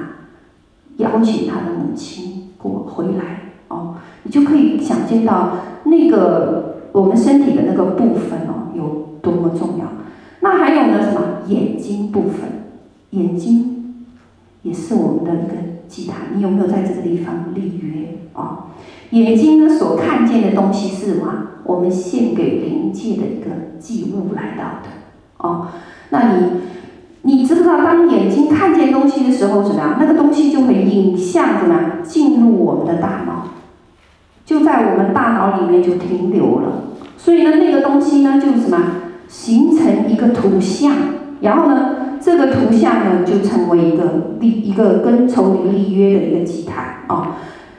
[0.96, 3.40] 邀请他的母亲过回来。
[3.68, 9.84] 哦，你就可以想见到那个我们身体的那个部分哦，有多么重要。
[10.40, 11.02] 那还有呢？
[11.02, 12.50] 什么眼睛部分？
[13.10, 14.06] 眼睛
[14.62, 15.54] 也是我们的一个
[15.88, 16.28] 祭坛。
[16.34, 18.64] 你有没有在这个地方立约、哦？
[19.10, 21.46] 眼睛呢，所看见的东西是什么？
[21.64, 25.03] 我们献给灵界的一个祭物来到的。
[25.44, 25.66] 哦，
[26.08, 26.46] 那你
[27.20, 29.96] 你知不知道，当眼睛看见东西的时候，怎么样？
[30.00, 33.48] 那个东西就会影像怎么样进入我们的大脑，
[34.46, 36.84] 就在我们大脑里面就停留了。
[37.18, 38.78] 所以呢，那个东西呢，就是什么？
[39.28, 40.92] 形成一个图像，
[41.40, 47.28] 然后呢，这个图像呢就成为一个立一个跟仇敌立约的一个祭坛哦。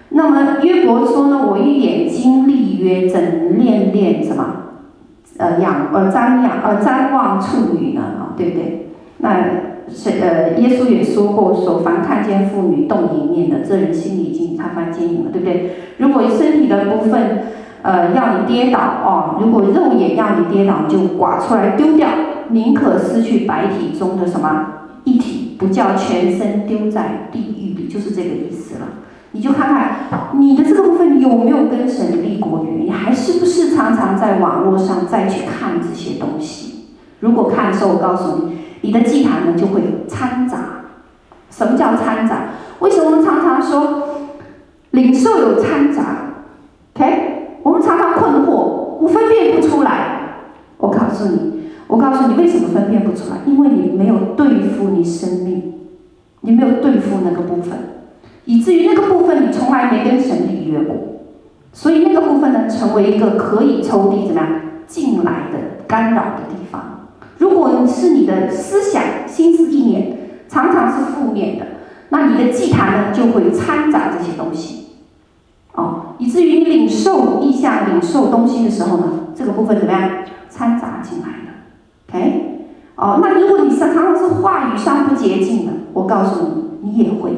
[0.10, 4.65] 那么约伯说呢，我与眼睛立约，怎恋恋什么？
[5.38, 8.02] 呃仰呃瞻仰呃瞻望处女呢？
[8.02, 8.90] 啊，对不对？
[9.18, 9.38] 那
[9.88, 15.72] 是呃耶稣也说过说，凡看见妇女动淫念的，这人心里已经他犯奸淫了，对不对？
[15.98, 17.40] 如果身体的部分。
[17.86, 22.08] 呃，要你跌倒哦，如果肉眼要你跌倒，就刮出来丢掉，
[22.50, 24.66] 宁可失去白体中的什么
[25.04, 28.88] 一体，不叫全身丢在地狱里，就是这个意思了。
[29.36, 36.86] 你就看看你的这个部分有没有跟神立过约，你还是不是常常在网络上再去看这些东西？
[37.20, 40.58] 如果看的时候，我告诉你，你的祭坛呢就会掺杂。
[41.52, 42.44] 什么叫掺杂？
[42.80, 44.04] 为什么我们常常说
[44.92, 46.04] 领受有掺杂
[46.96, 48.52] ？OK，我们常常困惑，
[49.02, 50.38] 我分辨不出来。
[50.78, 53.40] 我告诉你，我告诉你，为什么分辨不出来？
[53.46, 55.74] 因为你没有对付你生命，
[56.40, 57.78] 你没有对付那个部分。
[58.46, 60.96] 以至于那个部分你从来没跟神预约过，
[61.74, 64.50] 所以那个部分呢，成为一个可以抽离怎么样
[64.88, 67.08] 进来的干扰的地方。
[67.38, 71.66] 如果是你的思想、心思意念常常是负面的，
[72.10, 74.86] 那你的祭坛呢就会掺杂这些东西，
[75.74, 79.06] 哦，以至于你领受意象、领受东西的时候呢，
[79.36, 80.10] 这个部分怎么样
[80.50, 81.52] 掺杂进来了
[82.10, 86.46] ？OK，哦，那如果你常常是话语上不洁净的，我告诉
[86.82, 87.32] 你，你也会。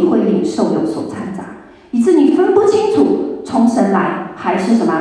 [0.00, 1.44] 你会领受有所掺杂，
[1.90, 4.92] 以致你分不清楚从神来还是什么，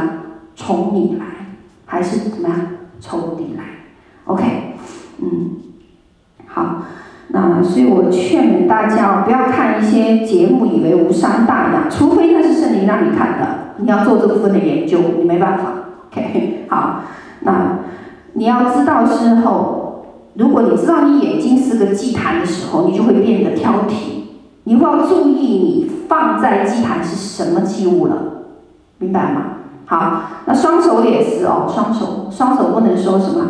[0.55, 1.25] 从你来
[1.85, 2.57] 还是怎么样，
[2.99, 3.63] 从你来。
[4.25, 4.73] OK，
[5.21, 5.51] 嗯，
[6.47, 6.83] 好，
[7.29, 15.73] 那所以我劝大家不要看一些节目以为无伤大雅，除非那是圣灵让你看的，你要做这部分的研究，你没办法。
[16.11, 17.03] OK，好，
[17.41, 17.79] 那
[18.33, 24.18] 你要知道之后，如果你知道你眼睛是个祭坛的时候，你就会变得挑剔。
[24.69, 28.15] 你会要注意，你放在祭坛是什么祭物了，
[28.99, 29.41] 明白吗？
[29.87, 33.45] 好，那双手也是哦，双手，双手不能说什么，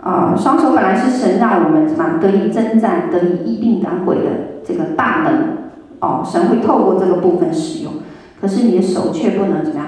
[0.00, 4.22] 啊、双手本来是神让我们什么得以征战、得以医病赶鬼的
[4.64, 5.56] 这个大能，
[5.98, 7.94] 哦，神会透过这个部分使用，
[8.40, 9.86] 可是你的手却不能怎么样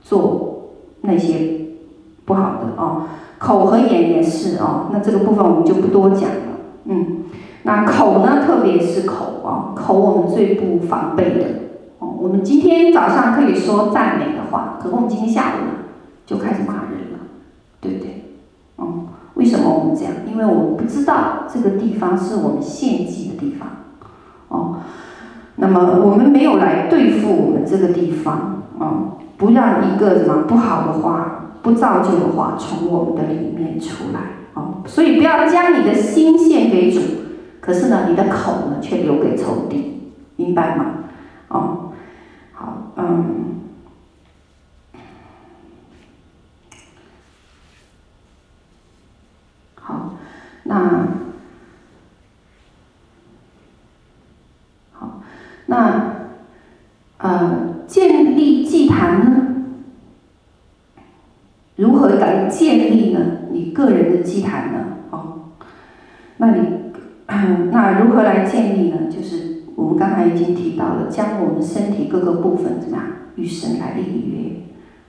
[0.00, 0.68] 做
[1.00, 1.62] 那些
[2.24, 3.08] 不好的哦，
[3.38, 7.21] 口和眼也是哦，那这个部分我们就不多讲了，嗯。
[7.64, 8.44] 那口呢？
[8.44, 11.44] 特别是口啊，口我们最不防备的
[12.00, 12.08] 哦。
[12.18, 15.84] 我们今天早上可以说赞美的话，可是我们今天下午呢，
[16.26, 17.18] 就开始骂人了，
[17.80, 18.24] 对不对？
[18.76, 20.12] 哦，为什么我们这样？
[20.26, 23.68] 因为我们不知道这个地方是我们献祭的地方
[24.48, 24.78] 哦。
[25.56, 34.20] 那么我们没有来对付我们这个地方哦，不让一个什么不好的话、不造就的话从我们的里面出来
[34.54, 34.82] 哦。
[34.84, 37.00] 所以不要将你的心献给主。
[37.62, 41.04] 可是呢，你的口呢，却留给仇敌，明白吗？
[41.46, 41.92] 哦，
[42.52, 43.60] 好，嗯，
[49.76, 50.14] 好，
[50.64, 51.06] 那，
[54.92, 55.22] 好，
[55.66, 56.16] 那，
[57.18, 59.46] 呃，建立祭坛呢？
[61.76, 63.20] 如何来建立呢？
[63.52, 64.84] 你个人的祭坛呢？
[65.10, 65.52] 哦，
[66.38, 66.81] 那你。
[67.70, 68.96] 那如何来建立呢？
[69.10, 74.62] 就是我们刚才已经提到了，将我们身体各个部分怎么样与神来立约，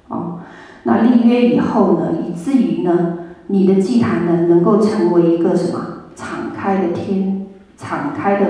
[0.08, 0.40] 哦，
[0.84, 7.46] 那立约以后呢，以至于呢，你的祭坛呢能够成为一个什么敞开的天，
[7.78, 8.46] 敞开的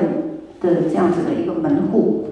[0.61, 2.27] 的这样子的一个门户。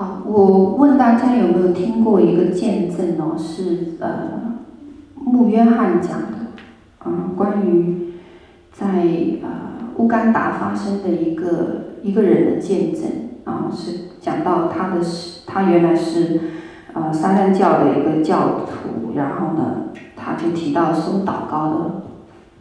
[0.00, 3.36] 好，我问大家有没有听过一个见证哦？
[3.36, 4.54] 是呃，
[5.14, 6.38] 穆约翰讲的，
[7.04, 8.14] 嗯，关于
[8.72, 8.86] 在
[9.42, 9.50] 呃
[9.98, 13.02] 乌干达发生的一个一个人的见证
[13.44, 16.40] 啊，是讲到他的是他原来是
[16.94, 22.02] 呃撒旦教的一个教徒，然后呢，他就提到说祷告的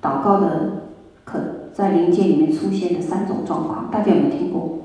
[0.02, 0.72] 祷告的
[1.24, 1.40] 可
[1.72, 4.80] 在灵界里面出现的三种状况，大家有没有听过？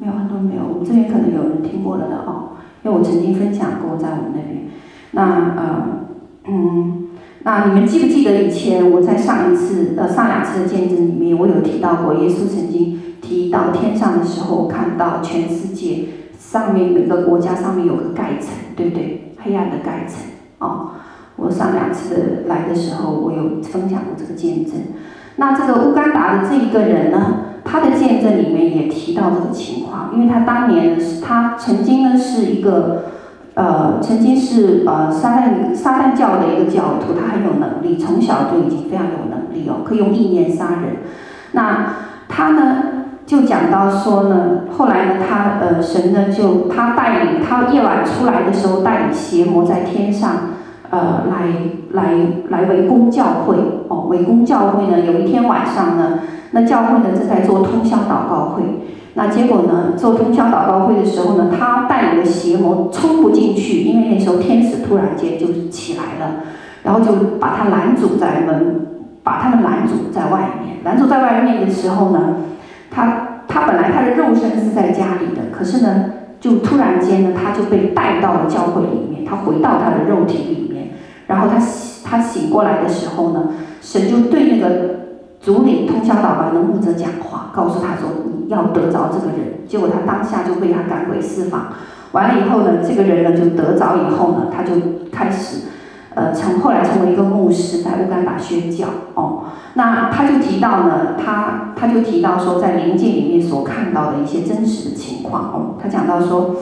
[0.00, 4.64] 没有很多没有，我们这边可能有人听过了的哦，因为我曾经分享过在我们那边。
[5.12, 5.86] 那呃
[6.48, 7.08] 嗯，
[7.42, 16.06] 那你们记不记得以前我在上一次呃上两次的见证里面，我有提到过，耶稣曾经提到天上的时候，看到全世界
[16.38, 19.34] 上面每个国家上面有个盖层，对不对？
[19.42, 20.22] 黑暗的盖层
[20.60, 20.92] 哦。
[21.36, 24.74] 我上两次来的时候，我有分享过这个见证。
[25.36, 27.44] 那这个乌干达的这一个人呢？
[27.70, 33.04] 他的见证里面也提到这个情况，因为他当年呢，他曾经呢是一个，
[33.54, 40.96] 呃，曾经是呃撒旦撒旦教的一个教徒，他很有能力，从小就已经非常有能力哦，可以用意念杀人。
[41.52, 41.94] 那
[42.28, 42.82] 他呢
[43.24, 50.30] 就讲到说呢，后来呢他呃神呢就他带领他夜晚出来的时候带领邪魔在天上
[50.90, 51.46] 呃来
[51.92, 52.14] 来
[52.48, 53.56] 来围攻教会
[53.88, 58.62] 哦，围攻教会呢，有一天晚上呢，那教会呢正在做通宵祷告会。
[59.14, 59.94] 那结果呢？
[59.96, 66.36] 做通宵祷告会的时候呢，他带领的邪魔冲不进去，因为那时候天使突然间就起来了，
[66.84, 68.86] 然后就把他拦阻在门，
[69.24, 70.76] 把他们拦阻在外面。
[70.84, 72.36] 拦阻在外面的时候呢，
[72.88, 76.04] 他他本来他的肉身是在家里的，可是呢，
[76.40, 80.79] 就突然间呢，他就被带到了教会里面，他回到他的肉体里面，
[81.30, 84.98] 然后他醒他醒过来的时候呢，神就对那个。
[85.42, 88.10] 主领通宵祷告的牧者讲话，告诉他说
[88.44, 91.68] ：“你要得着这个人。”结果他当下就被他赶鬼释放。
[92.12, 94.72] 完了以后呢，这个人呢就得着以后呢，他就
[95.10, 95.68] 开始，
[96.14, 98.88] 呃，成后来成为一个牧师，在乌干达宣教。
[99.14, 105.44] 哦，那他就提到呢，他他就提到说，在灵界里面所看到的一些真实的情况。
[105.44, 106.56] 哦，他讲到说，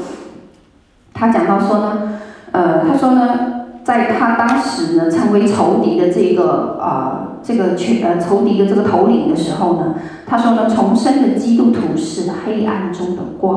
[1.12, 2.20] 他讲到说呢，
[2.52, 3.58] 呃，他说呢。
[3.88, 9.94] 在他当时呢，成为仇敌的这个啊、呃，这个群呃仇敌的这个头领的时候呢，
[10.27, 13.55] 他说呢，重生的基督徒是黑暗中的光，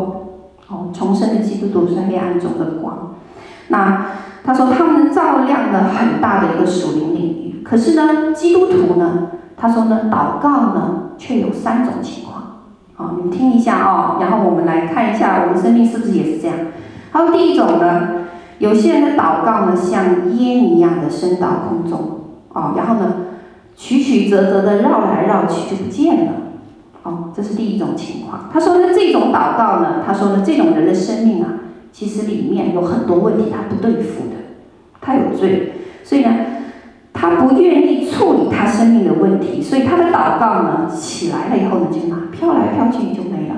[0.69, 3.15] 哦，重生的基督徒是黑暗中的光。
[3.67, 4.05] 那
[4.45, 12.61] 他说他们照亮了很大的一个属灵领域，可是呢，基督徒呢，他说呢，祷告呢，却有三种情况。
[12.95, 16.55] 好，你们听一下哦，然后我们来看一下我们生命是不是也是这样。
[17.11, 18.20] 他说第一种呢。
[18.61, 22.19] 有些人的祷告呢，像烟一样的升到空中，
[22.53, 23.15] 哦，然后呢，
[23.75, 26.31] 曲曲折折的绕来绕去就不见了，
[27.01, 28.51] 哦，这是第一种情况。
[28.53, 31.49] 他说呢，这种祷告呢，他说呢，这种人的生命啊，
[31.91, 34.35] 其实里面有很多问题，他不对付的，
[35.01, 36.29] 他有罪，所以呢，
[37.13, 43.55] 他不愿意处理他生命的问题，所以他的祷告呢，起来了以后呢，就哪飘来飘去就没了，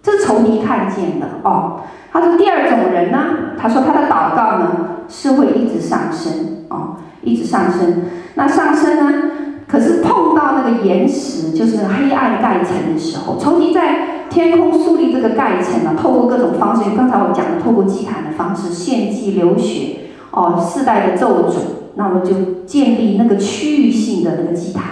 [0.00, 1.80] 这是仇敌看见的哦。
[2.18, 3.18] 他说第二种人呢，
[3.58, 4.68] 他说他的祷告呢
[5.08, 8.02] 是会一直上升哦，一直上升。
[8.34, 9.30] 那上升呢，
[9.68, 19.96] 可是碰到那个岩石，就是黑暗盖层的时候，从你在天空树立这个盖层呢，透过各种方式，刚才我讲的，透过祭坛的方式献祭流血
[20.30, 21.56] 哦，世代的咒诅，
[21.96, 24.82] 那么就建立那个区域性的那个祭坛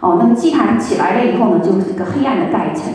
[0.00, 2.92] 哦，那个祭坛起来了以后呢，就是一个黑暗的盖层，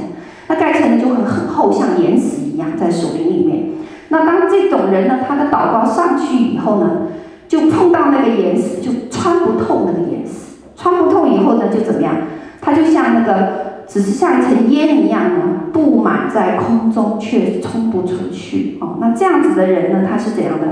[0.48, 2.43] 那盖层呢就会很厚，像岩石。
[2.54, 3.70] 一样在树林里面，
[4.10, 7.08] 那当这种人呢，他的祷告上去以后呢，
[7.48, 12.16] 就碰到那个岩石，就穿不透那个岩石，穿不透以后呢，就怎么样？
[12.62, 15.40] 他就像那个，只是像一层烟一样呢，
[15.74, 18.78] 布满在空中，却冲不出去。
[18.80, 20.68] 哦，那这样子的人呢，他是怎样的？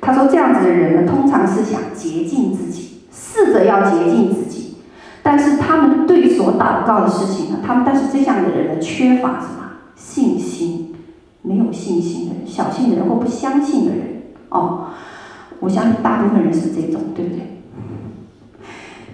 [0.00, 4.76] 他说这样子的人呢，通常是想洁净自己，试着要洁净自己，
[5.22, 9.62] 但是他们对所祷告的事情呢，他们但是这样的人呢，缺乏什么？
[9.96, 10.81] 信心。
[11.42, 14.86] 没有信心的人，小信的人或不相信的人，哦，
[15.60, 17.62] 我相信大部分人是这种，对不对？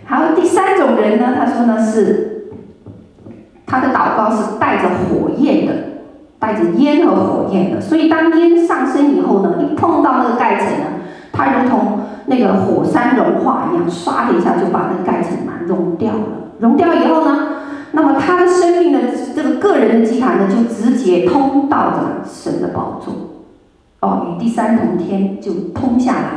[0.04, 2.50] 还有第三种人呢，他说呢是
[3.66, 5.72] 他的祷告是带着火焰的，
[6.38, 10.86] 带着烟和火焰的，所以当烟上升以后呢，一碰到那个盖层呢，
[11.32, 16.22] 它如同那个火山融化一样，唰的一下就把那个盖层嘛融掉了，
[16.58, 17.57] 融掉以后呢，
[18.00, 19.00] 那么他的生命的
[19.34, 23.12] 这个个人的祭坛呢，就直接通到这个神的宝座，
[23.98, 26.30] 哦，与第三同天就通下来。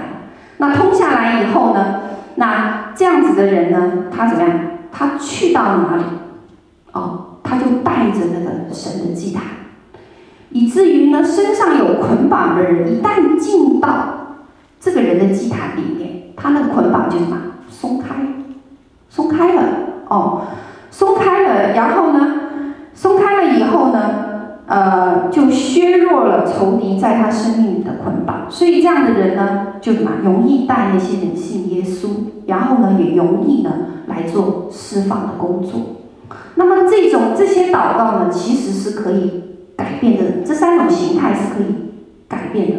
[0.58, 2.02] 那通下来以后呢，
[2.34, 4.60] 那这样子的人呢，他怎么样？
[4.92, 6.04] 他去到哪里？
[6.94, 9.44] 哦，他就带着那个神的祭坛，
[10.50, 14.38] 以至于呢，身上有捆绑的人，一旦进到
[14.80, 17.38] 这个人的祭坛里面，他那个捆绑就什么？
[17.70, 18.16] 松开，
[19.12, 19.64] 松开了，
[20.08, 20.42] 哦。
[21.02, 22.34] 松开了，然后呢，
[22.94, 32.10] 松开了以后呢，呃，就削弱了仇敌在他生命里的捆绑，所以这样的人呢，就什么容易带那些人信耶稣，
[32.46, 33.72] 然后呢，也容易呢
[34.06, 35.82] 来做释放的工作。
[36.54, 39.42] 那么这种这些祷告呢，其实是可以
[39.76, 41.74] 改变的，这三种形态是可以
[42.28, 42.76] 改变的。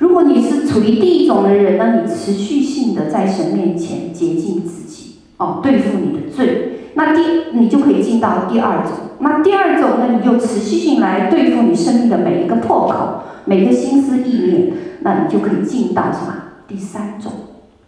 [0.00, 6.72] 如果你是处于第一种的人呢，你持续性的在神面前洁净自己，哦，对付你的罪。
[6.98, 7.22] 那第
[7.52, 16.32] 你就可以进到第二种，那第二种呢，你就持续性来对付你生命的每一个破口，每个心思意念，那你就可以进到什么？
[16.66, 17.30] 第三种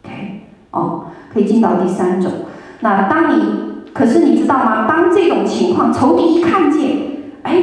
[0.04, 0.42] ，OK，
[0.72, 2.30] 哦，可以进到第三种。
[2.80, 3.42] 那当你，
[3.94, 4.86] 可是你知道吗？
[4.86, 6.98] 当这种情况，仇敌一看见，
[7.44, 7.62] 哎，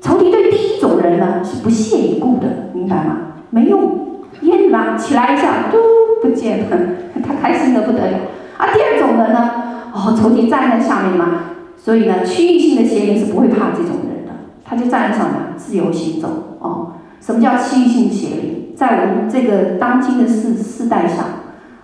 [0.00, 3.16] 仇敌对第一种人呢是不屑一顾的，明白吗？
[3.50, 5.78] 没用，烟啦，起来一下，嘟，
[6.22, 6.78] 不见了，
[7.26, 8.18] 他开心的不得了。
[8.56, 9.50] 而，第二种人呢？
[9.96, 11.44] 哦，仇敌站在下面嘛，
[11.74, 14.32] 所以呢，区域性的邪灵是不会怕这种人的，
[14.62, 16.92] 他就站在上面自由行走哦。
[17.18, 18.74] 什么叫区域性邪灵？
[18.76, 21.24] 在我们这个当今的世世代上，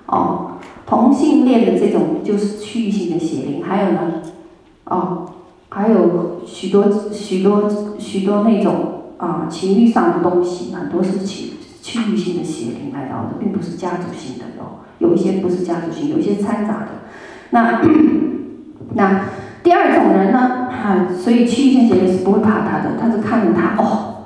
[0.04, 4.00] 哦，同性恋的这种就是区域性的邪灵，还有呢，
[4.84, 5.26] 哦，
[5.70, 7.66] 还有许多许多
[7.98, 8.74] 许多那种
[9.16, 16.88] 啊情欲上的东西，很多是区区域性的邪灵来到的，并不是家族性的哦，有一些不是家族性，有一些掺杂的。
[17.52, 17.80] 那
[18.94, 19.20] 那。
[19.62, 24.24] 第二种人呢，哈，所以区域性邪灵是不会怕他的，他是看着他哦，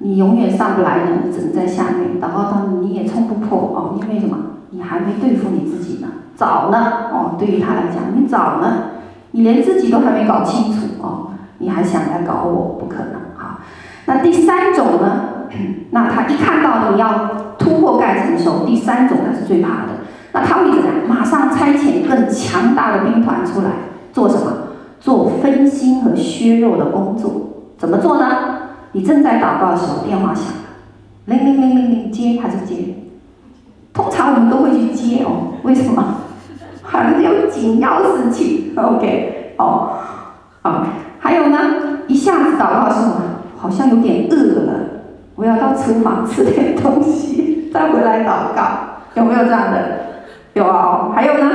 [0.00, 4.36] 你永远上不来的，你只能在下面，然后他你也冲不破哦，因为什么？
[4.72, 8.90] 你还没对付你自己呢，早呢哦，对于他来讲，你早呢，
[9.30, 13.60] 你连自己都还没搞清楚哦，你还想来搞我，不可能哈。
[14.04, 15.20] 那第三种呢，
[15.92, 19.95] 那他一看到你要突破盖层的时候，第三种他是最怕的，
[20.32, 20.94] 那他会怎样？
[21.08, 23.70] 马上差遣更强大的兵团出来
[24.12, 24.52] 做什么？
[24.98, 27.30] 做分心和削弱的工作，
[27.78, 28.26] 怎么做呢？
[28.92, 30.52] 你正在祷告的时候，电话响了，
[31.26, 32.94] 铃铃铃铃铃，接还是接？
[33.92, 36.02] 通常我们都会去接哦，为什么？
[36.82, 38.72] 好像有紧要事情。
[38.76, 39.98] OK，哦，
[40.62, 40.86] 好，
[41.18, 41.58] 还有呢，
[42.08, 43.14] 一下子祷告的时候，
[43.58, 44.72] 好像有点饿了，
[45.36, 48.62] 我要到厨房吃点东西，再回来祷告，
[49.14, 50.06] 有没有这样的？
[50.56, 51.50] 有啊，还有呢？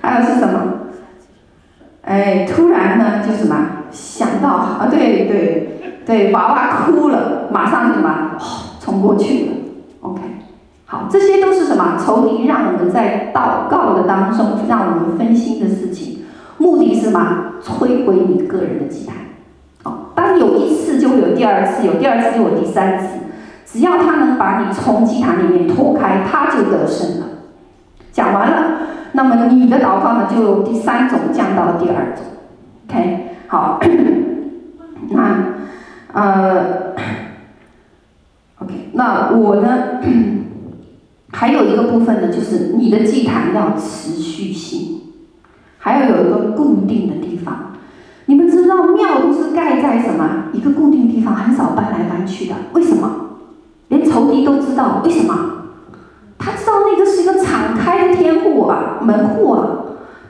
[0.00, 0.60] 还有是什么？
[2.02, 3.54] 哎，突然呢，就什么
[3.92, 8.08] 想到啊，对对对，娃娃哭了，马上就什么，
[8.40, 8.42] 哦，
[8.80, 9.52] 冲过去了。
[10.00, 10.20] OK，
[10.86, 11.96] 好，这些都是什么？
[11.96, 16.24] 仇敌让我们在祷告的当中，让我们分心的事情，
[16.56, 17.52] 目的是什么？
[17.62, 19.14] 摧毁你个人的祭坛。
[19.84, 23.06] 哦，当有一次就会有第二次，有第二次就有第三次，
[23.64, 27.27] 只要他能把你从祭坛里面拖开，他就得胜了。
[28.18, 28.78] 讲完了。
[29.12, 32.24] 那么你的祷告呢，就第三种降到了第二种
[32.88, 33.78] ，OK，好，
[35.10, 35.44] 那
[36.12, 36.94] 呃
[38.58, 40.00] ，OK，那我呢，
[41.32, 45.00] 还有一个部分呢，就是你的祭坛要持续性，
[45.78, 47.72] 还要有一个固定的地方。
[48.26, 53.10] 你们知道庙都是盖在什么一个固定地方，很少搬来搬去的，为什么？
[53.88, 55.57] 连仇敌都知道，为什么？
[56.48, 59.68] 他知道那个是一个敞开的天户啊，门户啊，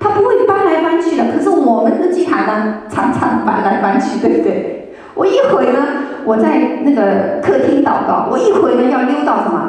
[0.01, 1.27] 他不会搬来搬去的。
[1.33, 4.95] 可是我们的祭坛呢，常常搬来搬去，对不对？
[5.15, 5.79] 我一会呢，
[6.25, 9.61] 我在那个客厅祷告；我一会呢，要溜到什么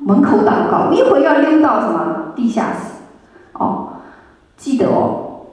[0.00, 3.02] 门口祷告；我一会要溜到什么地下室。
[3.52, 3.94] 哦，
[4.56, 5.46] 记得哦，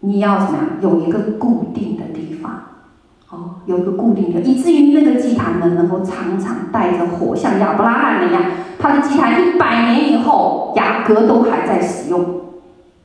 [0.00, 0.66] 你要怎么样？
[0.80, 2.52] 有一个固定的地方。
[3.66, 8.42] 有一个固定的，以至于那个祭坛呢，能够常常带着火，像亚伯拉罕那样，
[8.78, 12.40] 他的祭坛一百年以后，雅各都还在使用。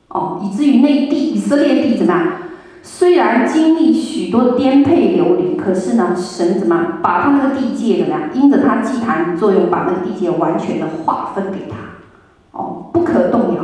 [0.09, 2.27] 哦，以至于那地以色列地怎么样？
[2.81, 6.93] 虽然经历许多颠沛流离，可是呢，神怎么样？
[7.01, 8.29] 把他那个地界怎么样？
[8.33, 12.57] 因着他祭坛作用，把那个地界完全的划分给他。
[12.57, 13.63] 哦，不可动摇。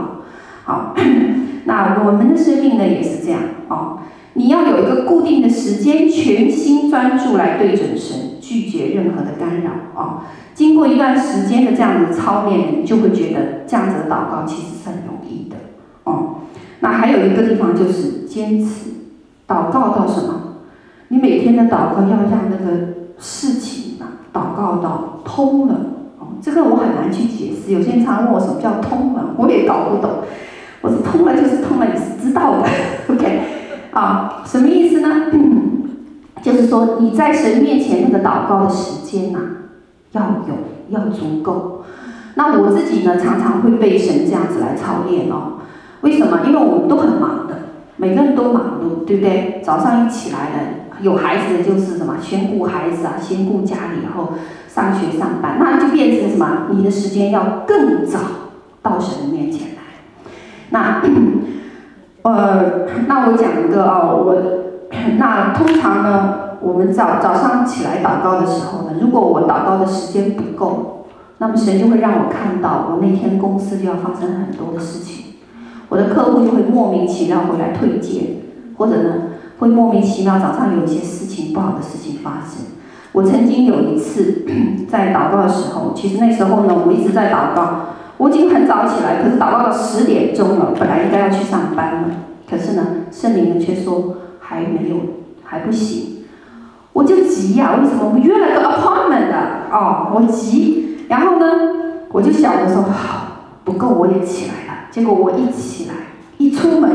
[0.64, 0.94] 好，
[1.66, 3.42] 那我们的生命呢，也是这样。
[3.68, 3.98] 哦。
[4.38, 10.22] 你要有一个固定的时间，全心专注来对准神，拒绝任何的干扰啊、哦！
[10.54, 15.56] 经过一段时间的这样的操练，你就会觉得这样子的祷告其实是很容易的
[16.04, 16.42] 哦。
[16.82, 18.92] 那还有一个地方就是坚持
[19.48, 20.58] 祷告到什么？
[21.08, 25.76] 你每天的祷告要让那个事情啊，祷告到通了
[26.20, 26.28] 哦。
[26.42, 30.12] 这个我很难去解释，有些人常问我什么叫通了，我也搞不懂。
[30.82, 32.68] 我说通了就是通了，你是知道的，
[33.14, 33.40] OK。
[33.96, 35.28] 啊，什么意思呢？
[36.44, 39.40] 就是说你在神面前那个祷告的时间呐、
[40.12, 40.54] 要有，
[40.90, 41.86] 要足够。
[42.36, 45.54] 那我自己呢，常常会被神这样子来操练哦。
[46.02, 46.42] 为什么？
[46.46, 47.56] 因为我们都很忙的，
[47.96, 49.62] 每个人都忙碌，对不对？
[49.64, 50.58] 早上一起来了，
[51.02, 54.34] 有孩子的就是什么，先顾孩子啊，先顾家里，然后
[54.68, 56.68] 上学上班，那就变成什么？
[56.72, 58.20] 你的时间要更早
[58.82, 59.82] 到神的面前来。
[60.72, 61.02] 那。
[62.26, 64.36] 呃，那我讲一个哦，我
[65.20, 71.06] 那通常呢，我们早早上起来祷告的时候呢，如果我祷告的时间不够，
[71.38, 75.36] 那么神就会让我看到，我那天公司就要发生很多的事情，
[75.88, 78.38] 我的客户就会莫名其妙回来退件，
[78.80, 79.10] 或者呢，
[79.60, 82.66] 会莫名其妙早上有一些事情不好的事情发生。
[83.12, 84.48] 我曾经有一次
[84.90, 87.82] 在祷告的时候，其实那时候呢，我一直在祷告。
[88.18, 92.10] 我已经很早起来，可是祷告到十点钟了，本来应该要去上班了，
[92.50, 94.96] 可是呢，圣灵呢却说还没有，
[95.44, 96.26] 还不行，
[96.94, 98.12] 我就急呀、为什么？
[98.14, 99.36] 我约了个 appointment 的，
[99.72, 101.46] 哦，我急，然后呢，
[102.12, 103.28] 我就想着说好，
[103.64, 105.96] 不够我也起来了，结果我一起来，
[106.38, 106.92] 一出门，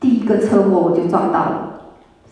[0.00, 1.68] 第一个车祸我就撞到了，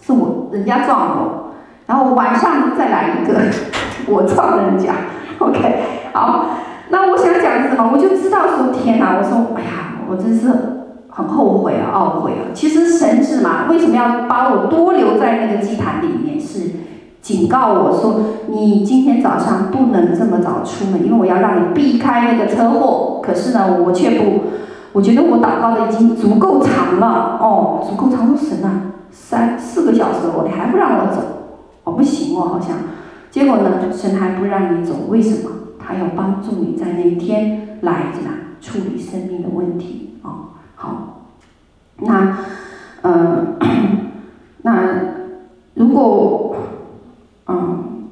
[0.01, 1.53] 是我人家撞我，
[1.87, 3.41] 然后晚上再来一个，
[4.09, 4.95] 我撞了人家
[5.39, 5.83] ，OK，
[6.15, 6.47] 好，
[6.91, 7.91] 那我想讲什么？
[7.93, 10.49] 我就知道说天哪，我说哎呀，我真是
[11.09, 12.53] 很后悔啊，懊悔啊。
[12.55, 16.41] 其实神是嘛，为什么要把我多留在那个祭坛里面？
[16.41, 16.71] 是
[17.21, 23.21] 警告我说，你今天早上不能这么早出门，因为我要让你避开那个车祸。
[23.23, 24.45] 可是呢，我却不。
[24.95, 28.35] 我觉得我祷告的已经足够长了哦，足够长。
[28.35, 31.21] 神啊，三四个小时了，你还不让我走，
[31.85, 32.77] 我、哦、不行哦，好像。
[33.31, 35.51] 结果呢，神还不让你走，为什么？
[35.89, 38.29] 还要帮助你在那一天来怎么
[38.61, 40.49] 处理生命的问题哦。
[40.75, 41.23] 好，
[41.97, 42.37] 那
[43.01, 43.57] 呃，
[44.61, 45.01] 那
[45.73, 46.57] 如果
[47.47, 48.11] 嗯，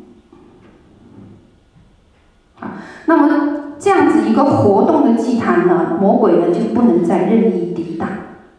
[2.59, 2.69] 好，
[3.05, 3.53] 那么。
[3.79, 8.09] 这样子一个活动的祭坛呢，魔鬼呢就不能再任意抵挡。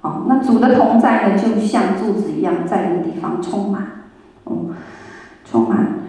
[0.02, 4.06] 哦，那主的同在呢，就像柱子一样，在那个地方充满，
[4.46, 4.76] 嗯，
[5.44, 6.07] 充满。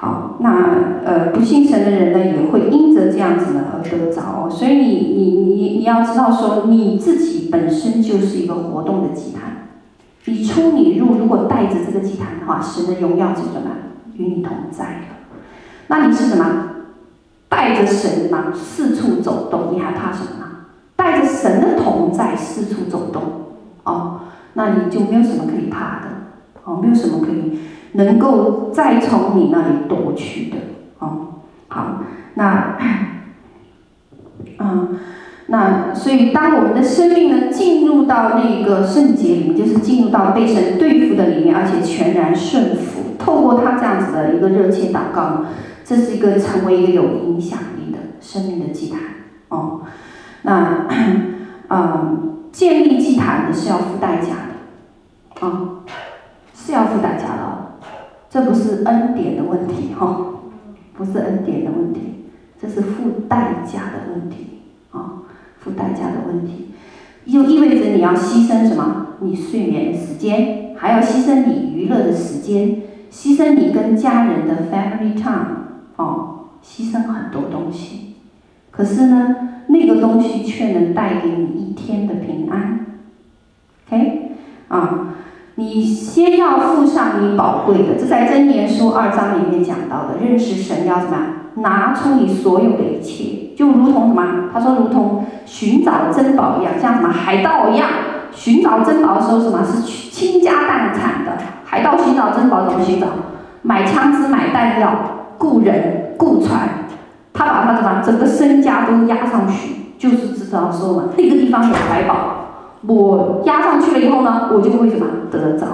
[0.00, 4.48] 好，那呃，不信神的人呢，也会因着这样子呢而得着哦。
[4.50, 9.68] 所以你你你你要知道说，你自己本身就是一个活动的祭坛。
[10.24, 13.70] 你出你入，如果带着这个祭坛的话，神的荣耀就什么
[14.14, 15.00] 与你同在了。
[15.88, 16.66] 那你是什么？
[17.50, 20.46] 带着神嘛，四处走动，你还怕什么呢？
[20.96, 23.22] 带着神的同在，四处走动，
[23.82, 24.20] 哦，
[24.54, 26.08] 那你就没有什么可以怕的，
[26.64, 27.58] 哦，没有什么可以
[27.92, 30.56] 能够再从你那里夺去的，
[30.98, 31.26] 哦，
[31.68, 32.02] 好，
[32.34, 32.76] 那，
[34.58, 34.98] 嗯，
[35.46, 45.44] 那所以当我们的生命呢进入到那个圣洁里面，就是进入到被神对付的里面，而且全然顺服，透过他这样子的一个热切祷告。
[45.82, 49.00] 这是一个成为一个有影响力的生命的祭坛
[49.48, 49.80] 哦。
[50.42, 50.86] 那
[51.68, 55.68] 嗯，建立祭坛的是要付代价的，啊、哦，
[56.54, 57.59] 是要付代价的、
[58.30, 60.34] 这不是恩典的问题哈、哦，
[60.94, 62.26] 不是恩典的问题，
[62.62, 64.60] 这是付代价的问题
[64.92, 65.12] 啊、哦，
[65.58, 66.68] 付代价的问题，
[67.26, 69.08] 就意味着你要牺牲什么？
[69.18, 75.58] 你睡眠的时间，还要牺牲你娱乐的时间，牺牲你跟家人的 family time。
[75.96, 78.14] 哦，牺牲很多东西，
[78.70, 82.86] 可是呢，那个东西却能带给你一天的平安。
[83.86, 84.30] OK，
[84.68, 85.14] 啊，
[85.60, 91.16] 你先要付上你宝贵的，这在箴言书二章里面讲到的，认识神要什么？
[91.56, 94.48] 拿出你所有的一切，就如同什么？
[94.54, 97.90] 他说，如同寻找珍宝一样，像什么海盗一样，
[98.32, 101.32] 寻找珍宝的时候，什么是倾家荡产的？
[101.66, 103.06] 海盗寻找珍宝怎么寻找？
[103.60, 104.92] 买枪支，买弹药。
[105.36, 106.68] 雇人雇船，
[107.32, 112.29] 他把他什么整个身家都压上去，就是知道说嘛，那个地方有财宝，
[112.86, 115.66] 我押上去了以后呢，我就会什么得着，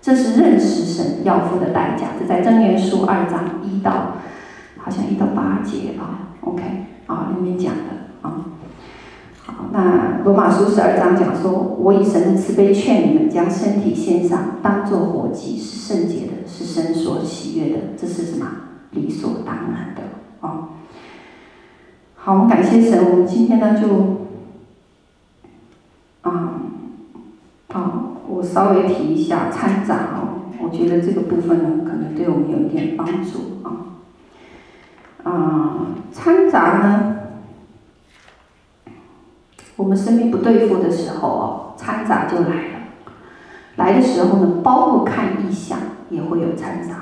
[0.00, 2.08] 这是认识神要付的代价。
[2.18, 3.92] 这在箴言书二章一到，
[4.78, 6.62] 好像一到八节啊，OK
[7.06, 7.82] 啊里面讲的
[8.22, 8.44] 啊。
[9.46, 17.78] 好，那罗马书十二章讲说，我以神的慈悲劝你们，将身体献上，当做活祭，是圣洁的，是神所喜悦的。
[17.96, 18.46] 这是什么？
[18.92, 20.02] 理所当然的
[20.40, 20.68] 哦。
[22.14, 23.04] 好，我们感谢神。
[23.10, 23.88] 我们今天呢，就，
[26.24, 26.70] 啊、嗯，
[27.72, 27.92] 啊，
[28.26, 30.50] 我稍微提一下掺杂哦。
[30.60, 33.94] 我觉得这个部分呢，可能对我们有一点帮助啊。
[35.22, 35.76] 啊，
[36.12, 37.16] 掺杂呢，
[39.76, 42.74] 我们生命不对付的时候哦，掺杂就来了。
[43.76, 46.94] 来的时候呢，包括看异象也会有掺杂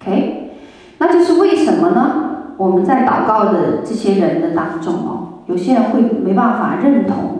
[0.00, 0.52] ，OK。
[0.98, 2.22] 那就是为什么呢？
[2.56, 7.35] 我们在祷告的这些人的当中哦，有些人会没办法认同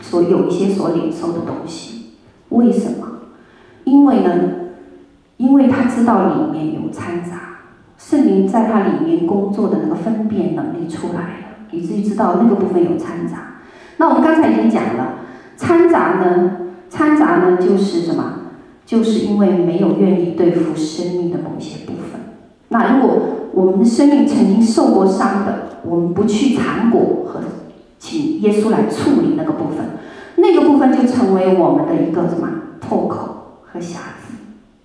[0.00, 2.12] 所有一些所领受的东西，
[2.50, 3.06] 为什么？
[3.84, 4.30] 因为呢，
[5.36, 7.58] 因为他知道里面有掺杂，
[7.96, 13.60] 圣灵在他里面工作的那个分辨能力出来了，以至于知道那个部分有掺杂。
[13.96, 15.14] 那我们刚才已经讲了，
[15.56, 16.52] 掺杂呢，
[16.88, 18.34] 掺杂呢就是什么？
[18.86, 22.20] 就是因为没有愿意对付生命的某些部分。
[22.68, 23.18] 那如果
[23.52, 27.40] 我们的生命曾经受过伤的，我们不去缠裹和
[27.98, 29.84] 请耶稣来处理那个部分，
[30.36, 32.48] 那个部分就成为我们的一个什么
[32.80, 34.34] 破口和瑕疵。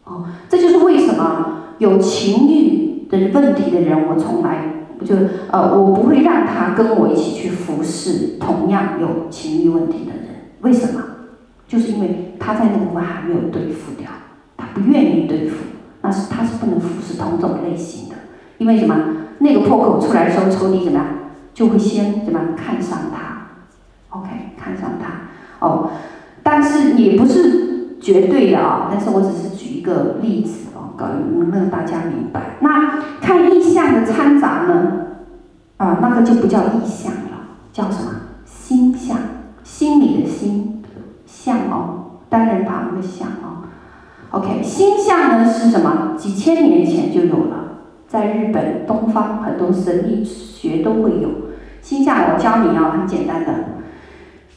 [0.04, 5.16] 哦，这就是为什么有情欲的问题的人，我从来就
[5.52, 10.24] 呃，我不会让他跟我一起去服侍同样有情欲问题的人。
[10.62, 11.02] 为什么？
[11.68, 14.10] 就是因为他在那个部分还没有对付掉，
[14.58, 15.58] 他不愿意对付。
[16.02, 18.16] 那是他是不能服侍同种类型的，
[18.58, 18.96] 因为什么？
[19.40, 21.06] 那个破口出来的时候，仇敌怎么样？
[21.54, 25.66] 就会先怎么样看上他？OK，看上他。
[25.66, 25.92] 哦，
[26.42, 30.94] 但是也不是绝对的啊，但是我只是举一个例子哦，
[31.40, 32.58] 能让大家明白。
[32.60, 35.08] 那看意象的掺杂呢，
[35.78, 38.12] 啊，那个就不叫意象了，叫什么？
[38.46, 39.18] 心象，
[39.64, 40.84] 心里的心，
[41.26, 43.64] 象哦，单人旁的象哦。
[44.32, 46.16] OK，心象呢是什么？
[46.18, 47.78] 几千年前就有了，
[48.08, 51.30] 在日本东方很多神秘学都会有
[51.84, 52.34] 心象。
[52.34, 53.54] 我教你啊，很简单的，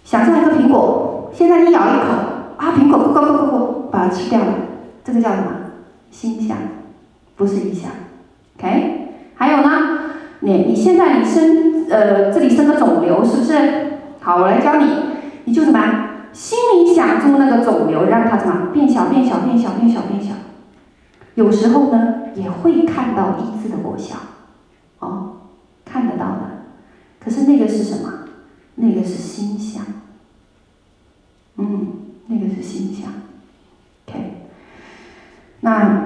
[0.02, 2.04] 想象一个苹果，现在你咬一口
[2.56, 4.54] 啊，苹果咕咕咕咕咕，把它吃掉了，
[5.04, 5.44] 这个叫什么？
[6.10, 6.56] 心想，
[7.36, 7.90] 不是异象。
[8.58, 9.98] OK，还有呢，
[10.40, 13.98] 你你现在你生呃这里生个肿瘤是不是？
[14.20, 14.86] 好，我来教你，
[15.44, 16.04] 你就什么？
[16.32, 20.32] 心里想住那个肿瘤，让它什么变小变小变小变小变小。
[21.34, 24.16] 有时候呢，也会看到医治的果效，
[25.00, 25.32] 哦，
[25.84, 26.55] 看得到的。
[27.26, 28.20] 可是那个是什么？
[28.76, 29.84] 那个是心想。
[31.56, 31.88] 嗯，
[32.28, 33.12] 那个是心想。
[34.06, 34.46] OK，
[35.62, 36.04] 那。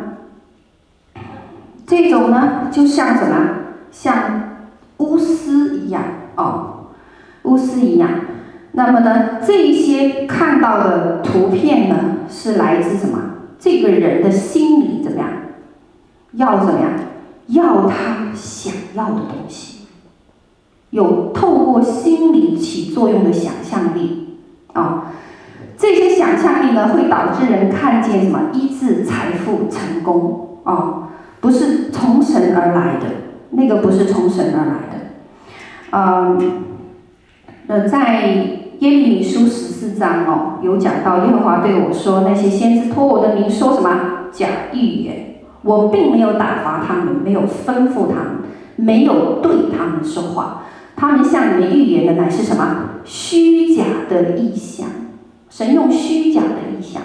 [1.87, 3.49] 这种呢，就像什么？
[3.93, 4.69] 像
[4.99, 6.03] 巫师一样
[6.37, 6.87] 哦，
[7.43, 8.09] 巫师一样。
[8.73, 13.19] 那么呢，这些看到的图片呢，是来自什么？
[13.59, 15.29] 这个人的心里怎么样？
[16.33, 16.93] 要怎么样？
[17.49, 19.80] 要他想要的东西。
[20.91, 24.39] 有透过心理起作用的想象力
[24.73, 25.13] 啊、
[25.77, 28.51] 这些想象力呢，会导致人看见什么？
[28.53, 31.09] 医治、财富、成功啊。
[31.41, 33.07] 不是从神而来的，
[33.53, 34.99] 那个不是从神而来的。
[35.93, 36.53] 嗯，
[37.67, 48.27] 呃，在耶利米书十四章哦，有讲到耶和华对我说：“那些先知托我的名说什么假预言，我并没有打发他们，没有吩咐他们，
[48.77, 50.65] 没有对他们说话。
[51.01, 54.87] 他们向你们预言的乃是什么虚假的异象？
[55.49, 57.01] 神用虚假的异象，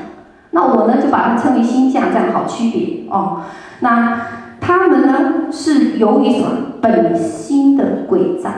[0.52, 3.44] 那我呢就把它称为心象，这样好区别哦。”
[3.80, 4.20] 那
[4.60, 6.48] 他们呢，是由于什么
[6.82, 8.52] 本心的诡诈？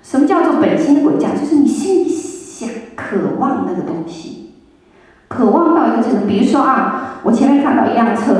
[0.00, 1.30] 什么叫做本心的诡诈？
[1.30, 4.52] 就是你心里想渴望那个东西，
[5.26, 6.26] 渴望到一个程度。
[6.28, 8.32] 比如说啊，我前面看到一辆车，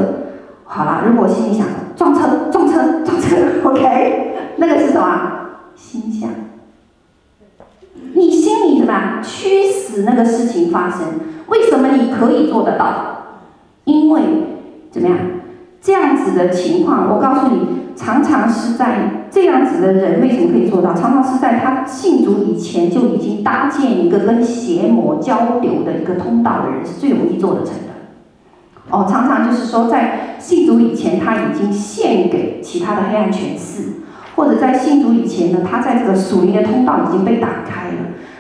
[0.65, 1.67] 好了，如果我心里想
[1.97, 5.33] 撞车、撞车、撞车，OK，那个是什么？
[5.79, 6.31] 心想。
[8.15, 11.01] 你心里什么驱使那个事情发生？
[11.47, 13.45] 为什么你可以做得到？
[13.85, 14.21] 因为
[14.91, 15.17] 怎么样？
[15.81, 17.61] 这样子的情况，我告诉你，
[17.95, 20.93] 常常是在这样子的人为什么可以做到？
[20.93, 27.89] 常常是在他信主以前就已经搭建一个跟邪魔交流的一个通道的人，是最容易做得成的。
[28.91, 33.93] 哦，常常就是说，在信主以前，他已经献给其他的黑暗权势，
[34.39, 37.97] 或者在信主以前呢，他在这个属灵的通道已经被打开了。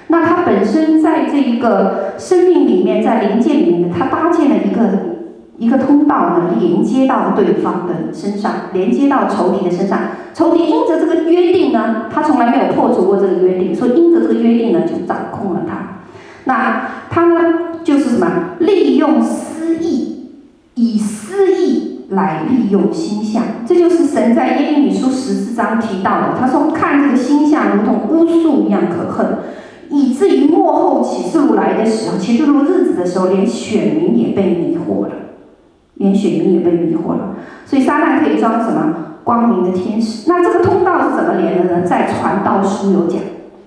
[0.07, 5.18] 那他本身在这一个生命里面，在灵界里面，他搭建了一个。
[5.61, 9.99] 一个通道呢，连接到对方的身上，连接到仇敌的身上。
[10.32, 15.99] 仇敌因着这个约定呢，他从来没有破除过这个约定，所以因着这个约定呢，就掌控了他。
[16.44, 18.51] 那他呢，就是什么？
[18.61, 20.28] 利用私意，
[20.76, 23.42] 以私意来利用心象。
[23.66, 26.34] 这就是神在耶利米书十四章提到的。
[26.38, 29.38] 他说：“看这个心象，如同巫术一样可恨，
[29.90, 35.11] 以至于末后启示录来的时候，启示录日子的时候，连选民也被迷惑了。”
[35.98, 37.34] 连选民也被迷惑了，
[37.66, 38.94] 所以撒旦可以装什么
[39.24, 40.30] 光明的天使？
[40.30, 41.84] 那这个通道是怎么连的呢？
[41.84, 43.20] 在传道书有讲，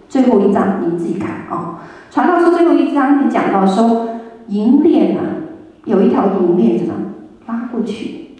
[0.08, 4.08] 最后一章你自己看啊、传道书最后一章你讲到说，
[4.48, 5.20] 银链啊，
[5.84, 6.94] 有一条银链怎么
[7.48, 8.31] 拉过去？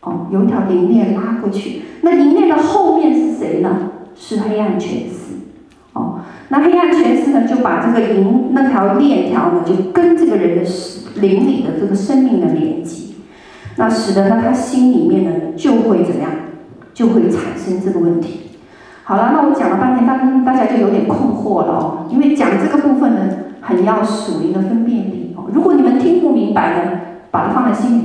[0.00, 1.82] 哦，有一条银链拉过去。
[2.02, 3.90] 那银链的后面是谁呢？
[4.14, 5.34] 是黑暗权势。
[5.92, 10.70] 哦，那黑暗权势呢，就把这个银那条链条呢，就跟这个人的
[11.20, 13.14] 灵里的这个生命的连接。
[13.76, 16.30] 那使得呢，他心里面呢就会怎么样，
[16.94, 18.40] 就会产生这个问题。
[19.04, 22.06] 好了，那我讲了半天，大大家就有点困惑了哦。
[22.10, 23.20] 因为讲这个部分呢，
[23.60, 25.44] 很要属灵的分辨力哦。
[25.52, 28.02] 如果你们听不明白呢，把它放在心里，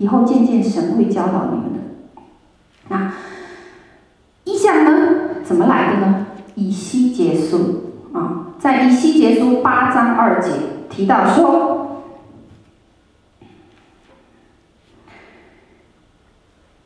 [0.00, 1.78] 以后渐渐神会教导你们的。
[2.88, 3.12] 那
[4.44, 6.26] 意象呢，怎么来的呢？
[6.54, 10.50] 以西结书啊，在以西结书八章二节
[10.88, 11.76] 提到说。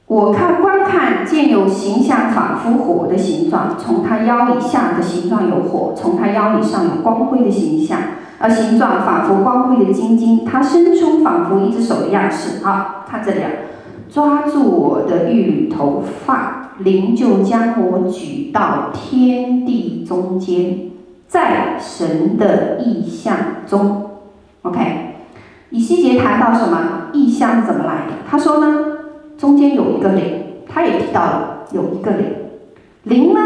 [0.06, 8.00] 我看观看，见有形象，仿佛火的形状，从他腰以下的形状有火，从他腰以上有光辉的形象，
[8.44, 10.44] 而形状仿佛光辉的晶晶。
[10.44, 12.62] 它伸出仿佛一只手的样式。
[12.62, 13.48] 好，看这里啊，
[14.10, 20.90] 抓住我的玉缕头发，灵就将我举到天地中间，
[21.26, 23.34] 在神的意象
[23.66, 24.10] 中
[24.60, 24.78] ，OK，
[25.70, 27.08] 以西结谈到什么？
[27.14, 28.12] 意象怎么来的？
[28.28, 28.98] 他说呢，
[29.38, 32.26] 中间有一个灵，他也提到了有一个灵，
[33.04, 33.40] 灵呢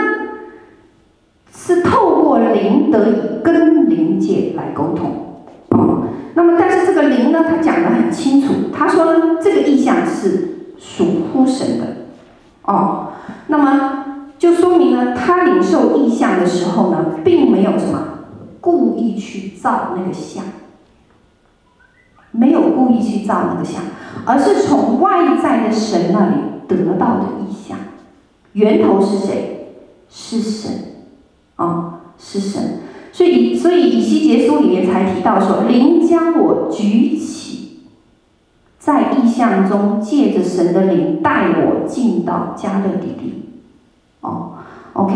[1.60, 5.42] 是透过灵得以跟灵界来沟通。
[5.70, 6.04] 哦，
[6.34, 11.86] 那么但是这个灵呢，他讲的很清楚，他说呢，这个意象是属乎神的。
[12.62, 13.08] 哦，
[13.48, 14.04] 那么
[14.38, 18.04] 就说明呢，他领受意象的时候呢，并没有什么
[18.60, 20.44] 故意去造那个像。
[22.30, 23.82] 没有故意去造那个像，
[24.24, 26.34] 而是从外在的神那里
[26.68, 27.78] 得到的意象。
[28.52, 29.72] 源头是谁？
[30.08, 30.72] 是神，
[31.58, 32.80] 哦，是神。
[33.12, 37.80] 所以，所以以西结书里面才提到说，灵将我举起，
[38.78, 43.50] 在异象中借着神的灵带我进到迦勒底地。
[44.22, 44.54] 哦
[44.94, 45.14] ，OK，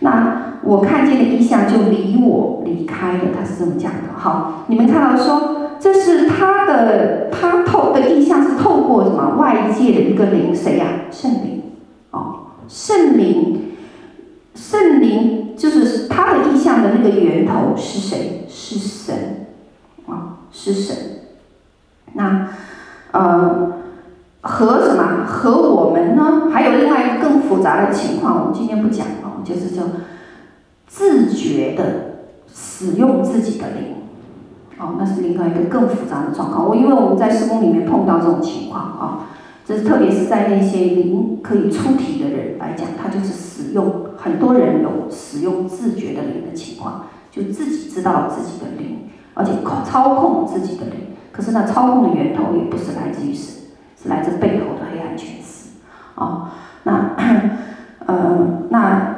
[0.00, 3.98] 那我看见的异象就离我离开了，他是这么讲的。
[4.16, 5.54] 好，你们看到说。
[5.80, 10.84] 这是他的，他透的意象是透过什么外界的一个灵，谁呀？
[11.12, 11.62] 圣灵，
[12.10, 12.34] 哦，
[12.66, 13.60] 圣灵，
[14.60, 18.44] 圣灵就是他的意象的那个源头是谁？
[18.48, 19.46] 是神，
[20.06, 20.96] 啊、是神。
[22.14, 22.48] 那，
[23.12, 23.72] 呃，
[24.40, 25.24] 和什么？
[25.26, 26.50] 和我们呢？
[26.50, 29.82] 还有另外一个更复杂的情况，我们今天不讲哦，就是叫
[30.88, 31.84] 自觉的
[32.52, 33.94] 使用自己的灵。
[34.80, 36.68] 哦，那是另外一个更复杂的状况。
[36.68, 39.26] 我因为我们在施工里面碰到这种情况啊，
[39.64, 49.52] 这是特别是在那些灵可以出体的人来讲，他就是使用很多人有使用自觉的灵的情况，就自己知道自己的灵，而且
[49.84, 50.94] 操控自己的灵。
[51.30, 53.54] 可是呢，操控的源头也不是来自于神，
[54.02, 55.70] 是来自背后的黑暗权势。
[56.16, 56.52] 啊，
[56.82, 57.14] 那
[58.06, 59.14] 呃，那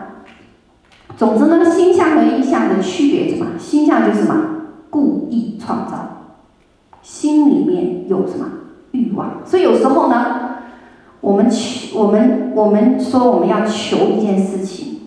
[1.17, 3.59] 总之呢，心象和意象的区别是什么？
[3.59, 4.47] 心象就是什么？
[4.91, 6.27] 故意创造，
[7.01, 8.47] 心里面有什么
[8.91, 9.41] 欲望？
[9.45, 10.40] 所以有时候呢，
[11.21, 15.01] 我们求我们我们说我们要求一件事情，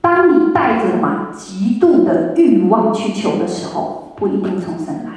[0.00, 5.10] 当你带着什么极度的欲望去求的时候，不一定从神来，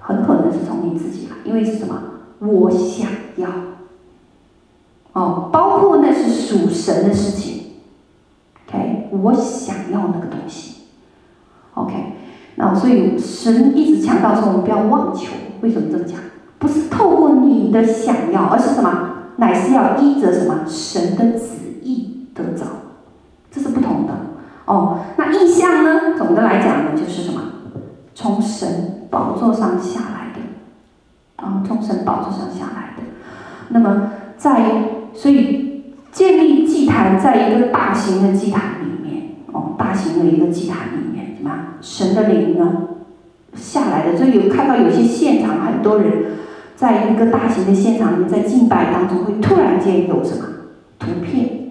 [0.00, 2.02] 很可能是从你自己来，因为是什么？
[2.38, 3.48] 我想要，
[5.12, 7.62] 哦，包括那是属神的事情
[8.68, 10.82] ，OK，我想要那个东西
[11.74, 11.94] ，OK。
[12.56, 15.32] 那所以神一直强调说，我们不要妄求。
[15.60, 16.20] 为什么这么讲？
[16.64, 19.10] 不是透过你的想要，而是什么？
[19.36, 20.60] 乃是要依着什么？
[20.66, 22.64] 神的旨意得着，
[23.50, 24.14] 这是不同的
[24.64, 25.00] 哦。
[25.18, 26.16] 那意象呢？
[26.16, 27.42] 总的来讲呢，就是什么？
[28.14, 33.02] 从神宝座上下来的，啊、从神宝座上下来的。
[33.68, 34.64] 那么在
[35.12, 41.36] 所以建立祭坛，在一个大型的祭坛里面，哦，大型的一个祭坛里面。
[41.36, 41.52] 什么
[41.82, 42.72] 神的灵呢，
[43.54, 46.24] 下来的，所以有看到有些现场，很多人
[46.76, 50.44] 在一个大型的现场里面，在敬拜当中，会突然间有什么
[50.98, 51.70] 图片，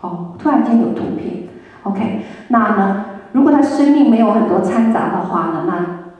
[0.00, 1.44] 哦，突然间有图片
[1.82, 5.64] ，OK，那呢，如果他生命没有很多掺杂的话呢，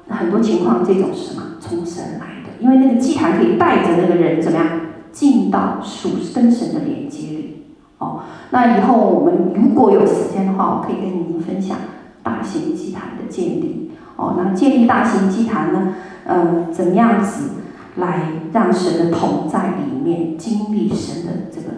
[0.09, 1.43] 那很多情况这种是什么？
[1.61, 4.67] 从神来的，因为那个祭坛可以带着那个人怎么样
[5.13, 7.67] 进到属跟神的连接里，
[7.99, 8.21] 哦，
[8.51, 11.77] 那以后我们如果有时间的话，我可以跟你们分享。
[12.23, 15.95] 大型祭坛的建立，哦，那建立大型祭坛呢？
[16.25, 17.51] 呃，怎么样子
[17.97, 21.69] 来让神的同在里面经历神的这个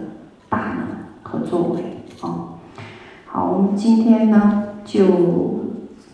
[0.49, 0.87] 大能
[1.23, 2.03] 和作为？
[2.21, 2.57] 哦，
[3.27, 5.05] 好，我们今天呢就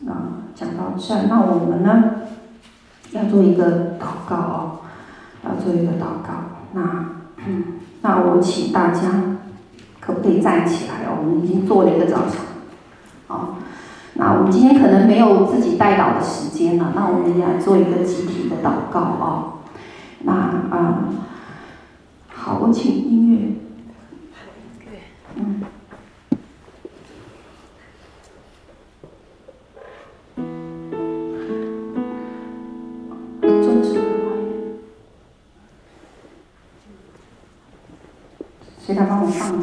[0.05, 2.03] 啊讲到这，那我们呢
[3.11, 4.71] 要做一个祷告哦，
[5.45, 6.33] 要做一个祷告。
[6.73, 7.05] 那，
[8.01, 9.37] 那我请大家
[10.01, 11.17] 可不可以站起来哦？
[11.21, 12.35] 我们已经做了一个早上，
[13.27, 13.55] 哦。
[14.15, 19.53] 那我们今天可能没有自己带祷的时间了，那我们来做一个集体的祷告哦。
[20.25, 21.09] 那啊、
[22.27, 23.37] 豪情，音乐。
[25.35, 25.63] 嗯。
[38.85, 39.61] 谁来帮我放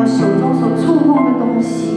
[0.00, 1.89] 我手中所触碰的东西。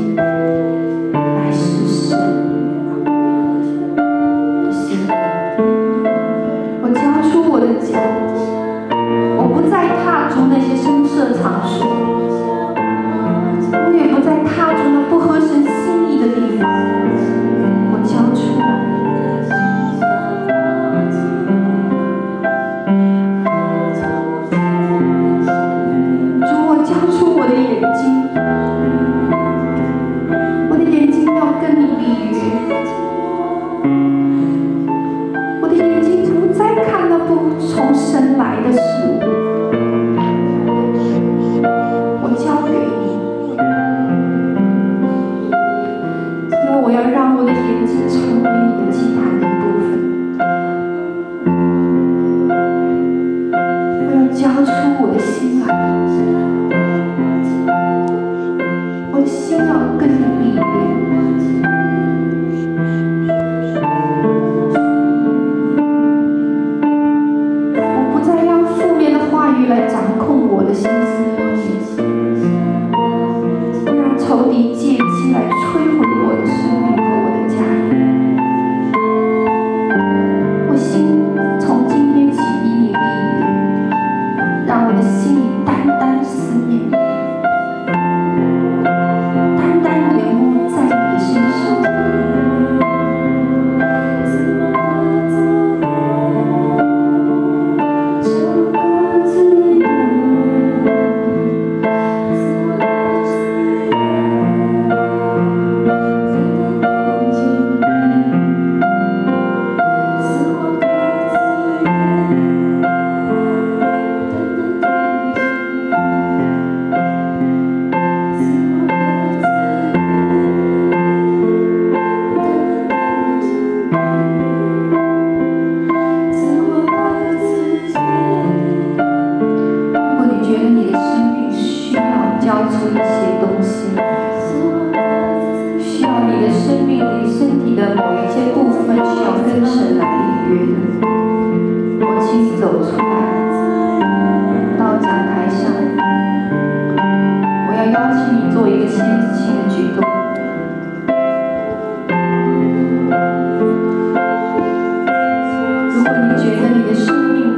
[156.44, 157.56] 觉得你的生命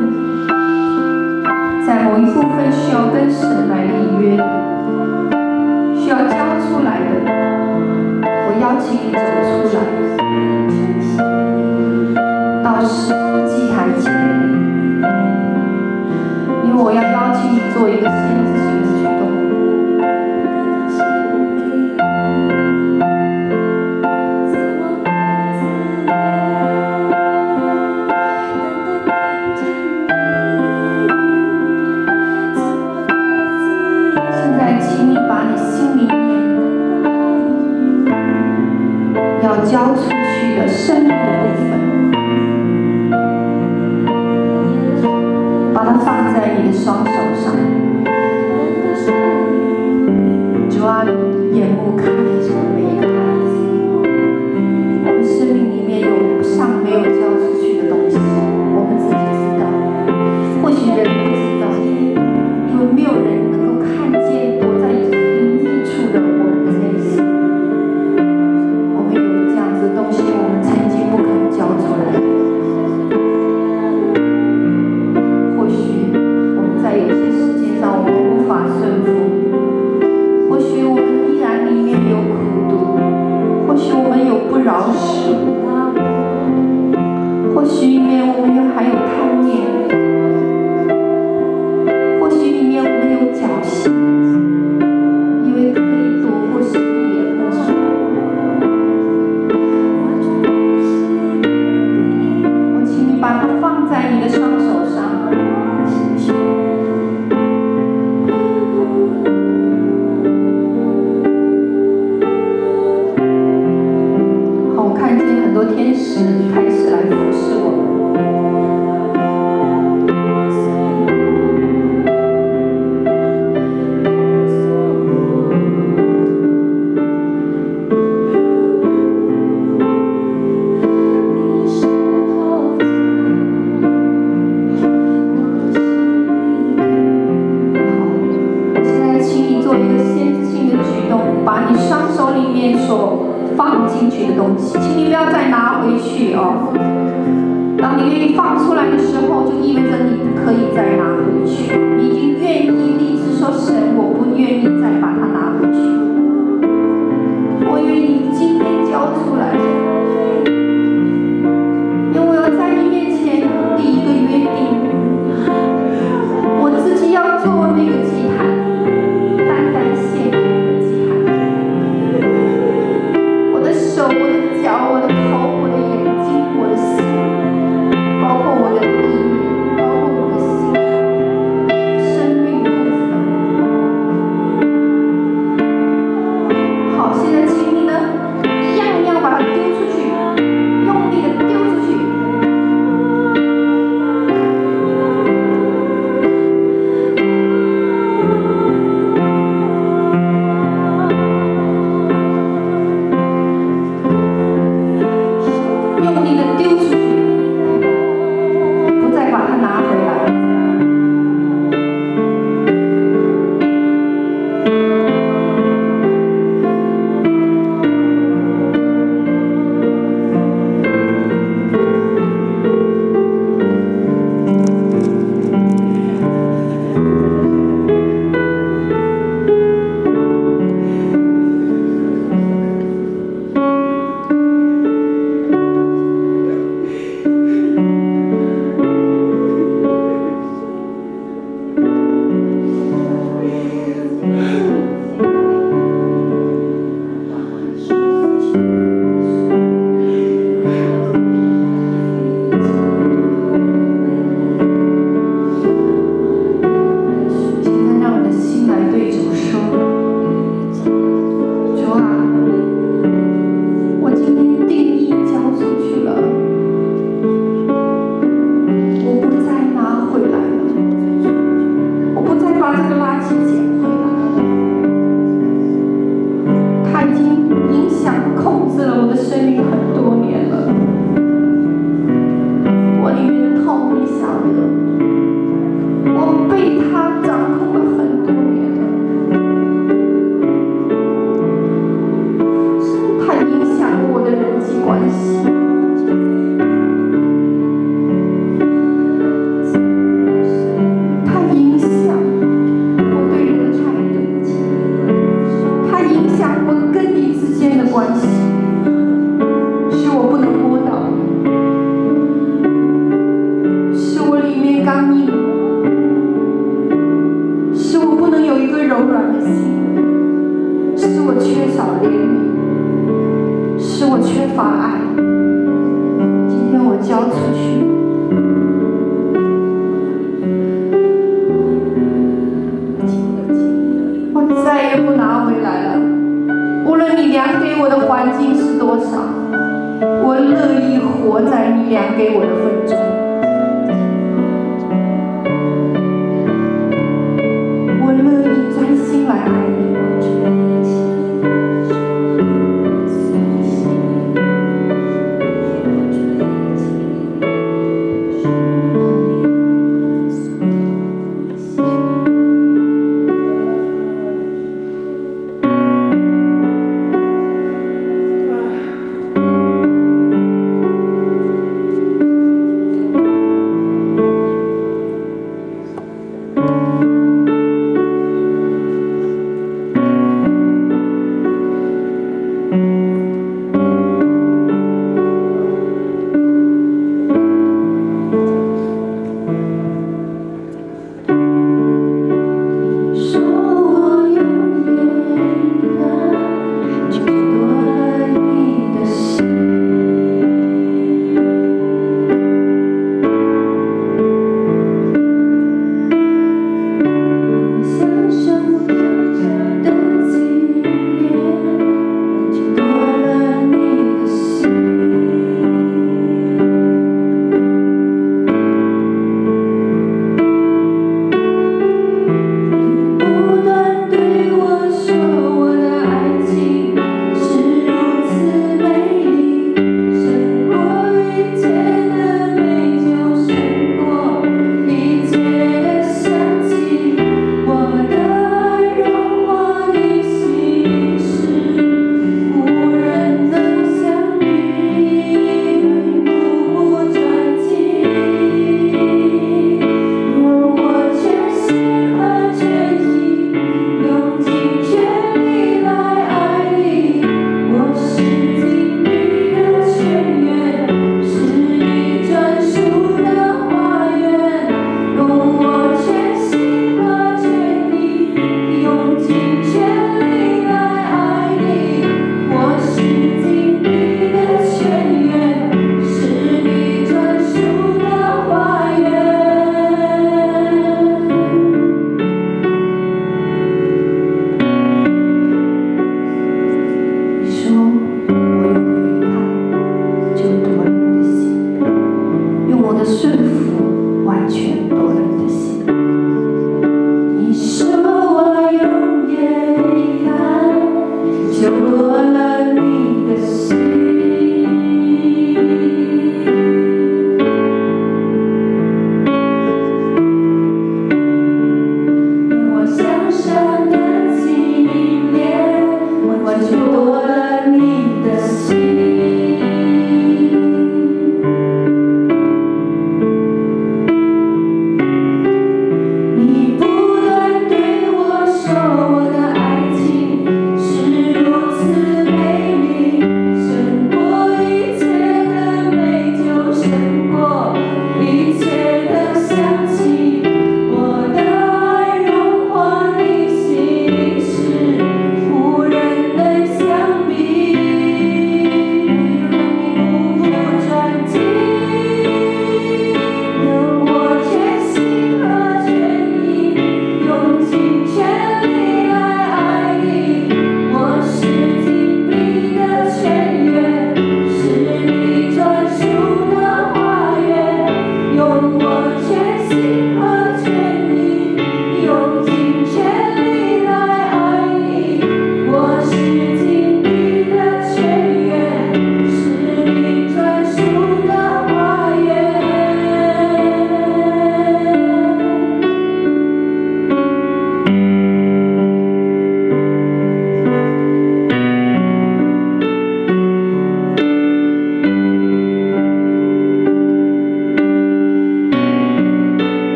[1.88, 4.38] 在某一部分需要跟神来立约，
[6.00, 7.10] 需要交出来的，
[8.22, 9.45] 我邀请你走。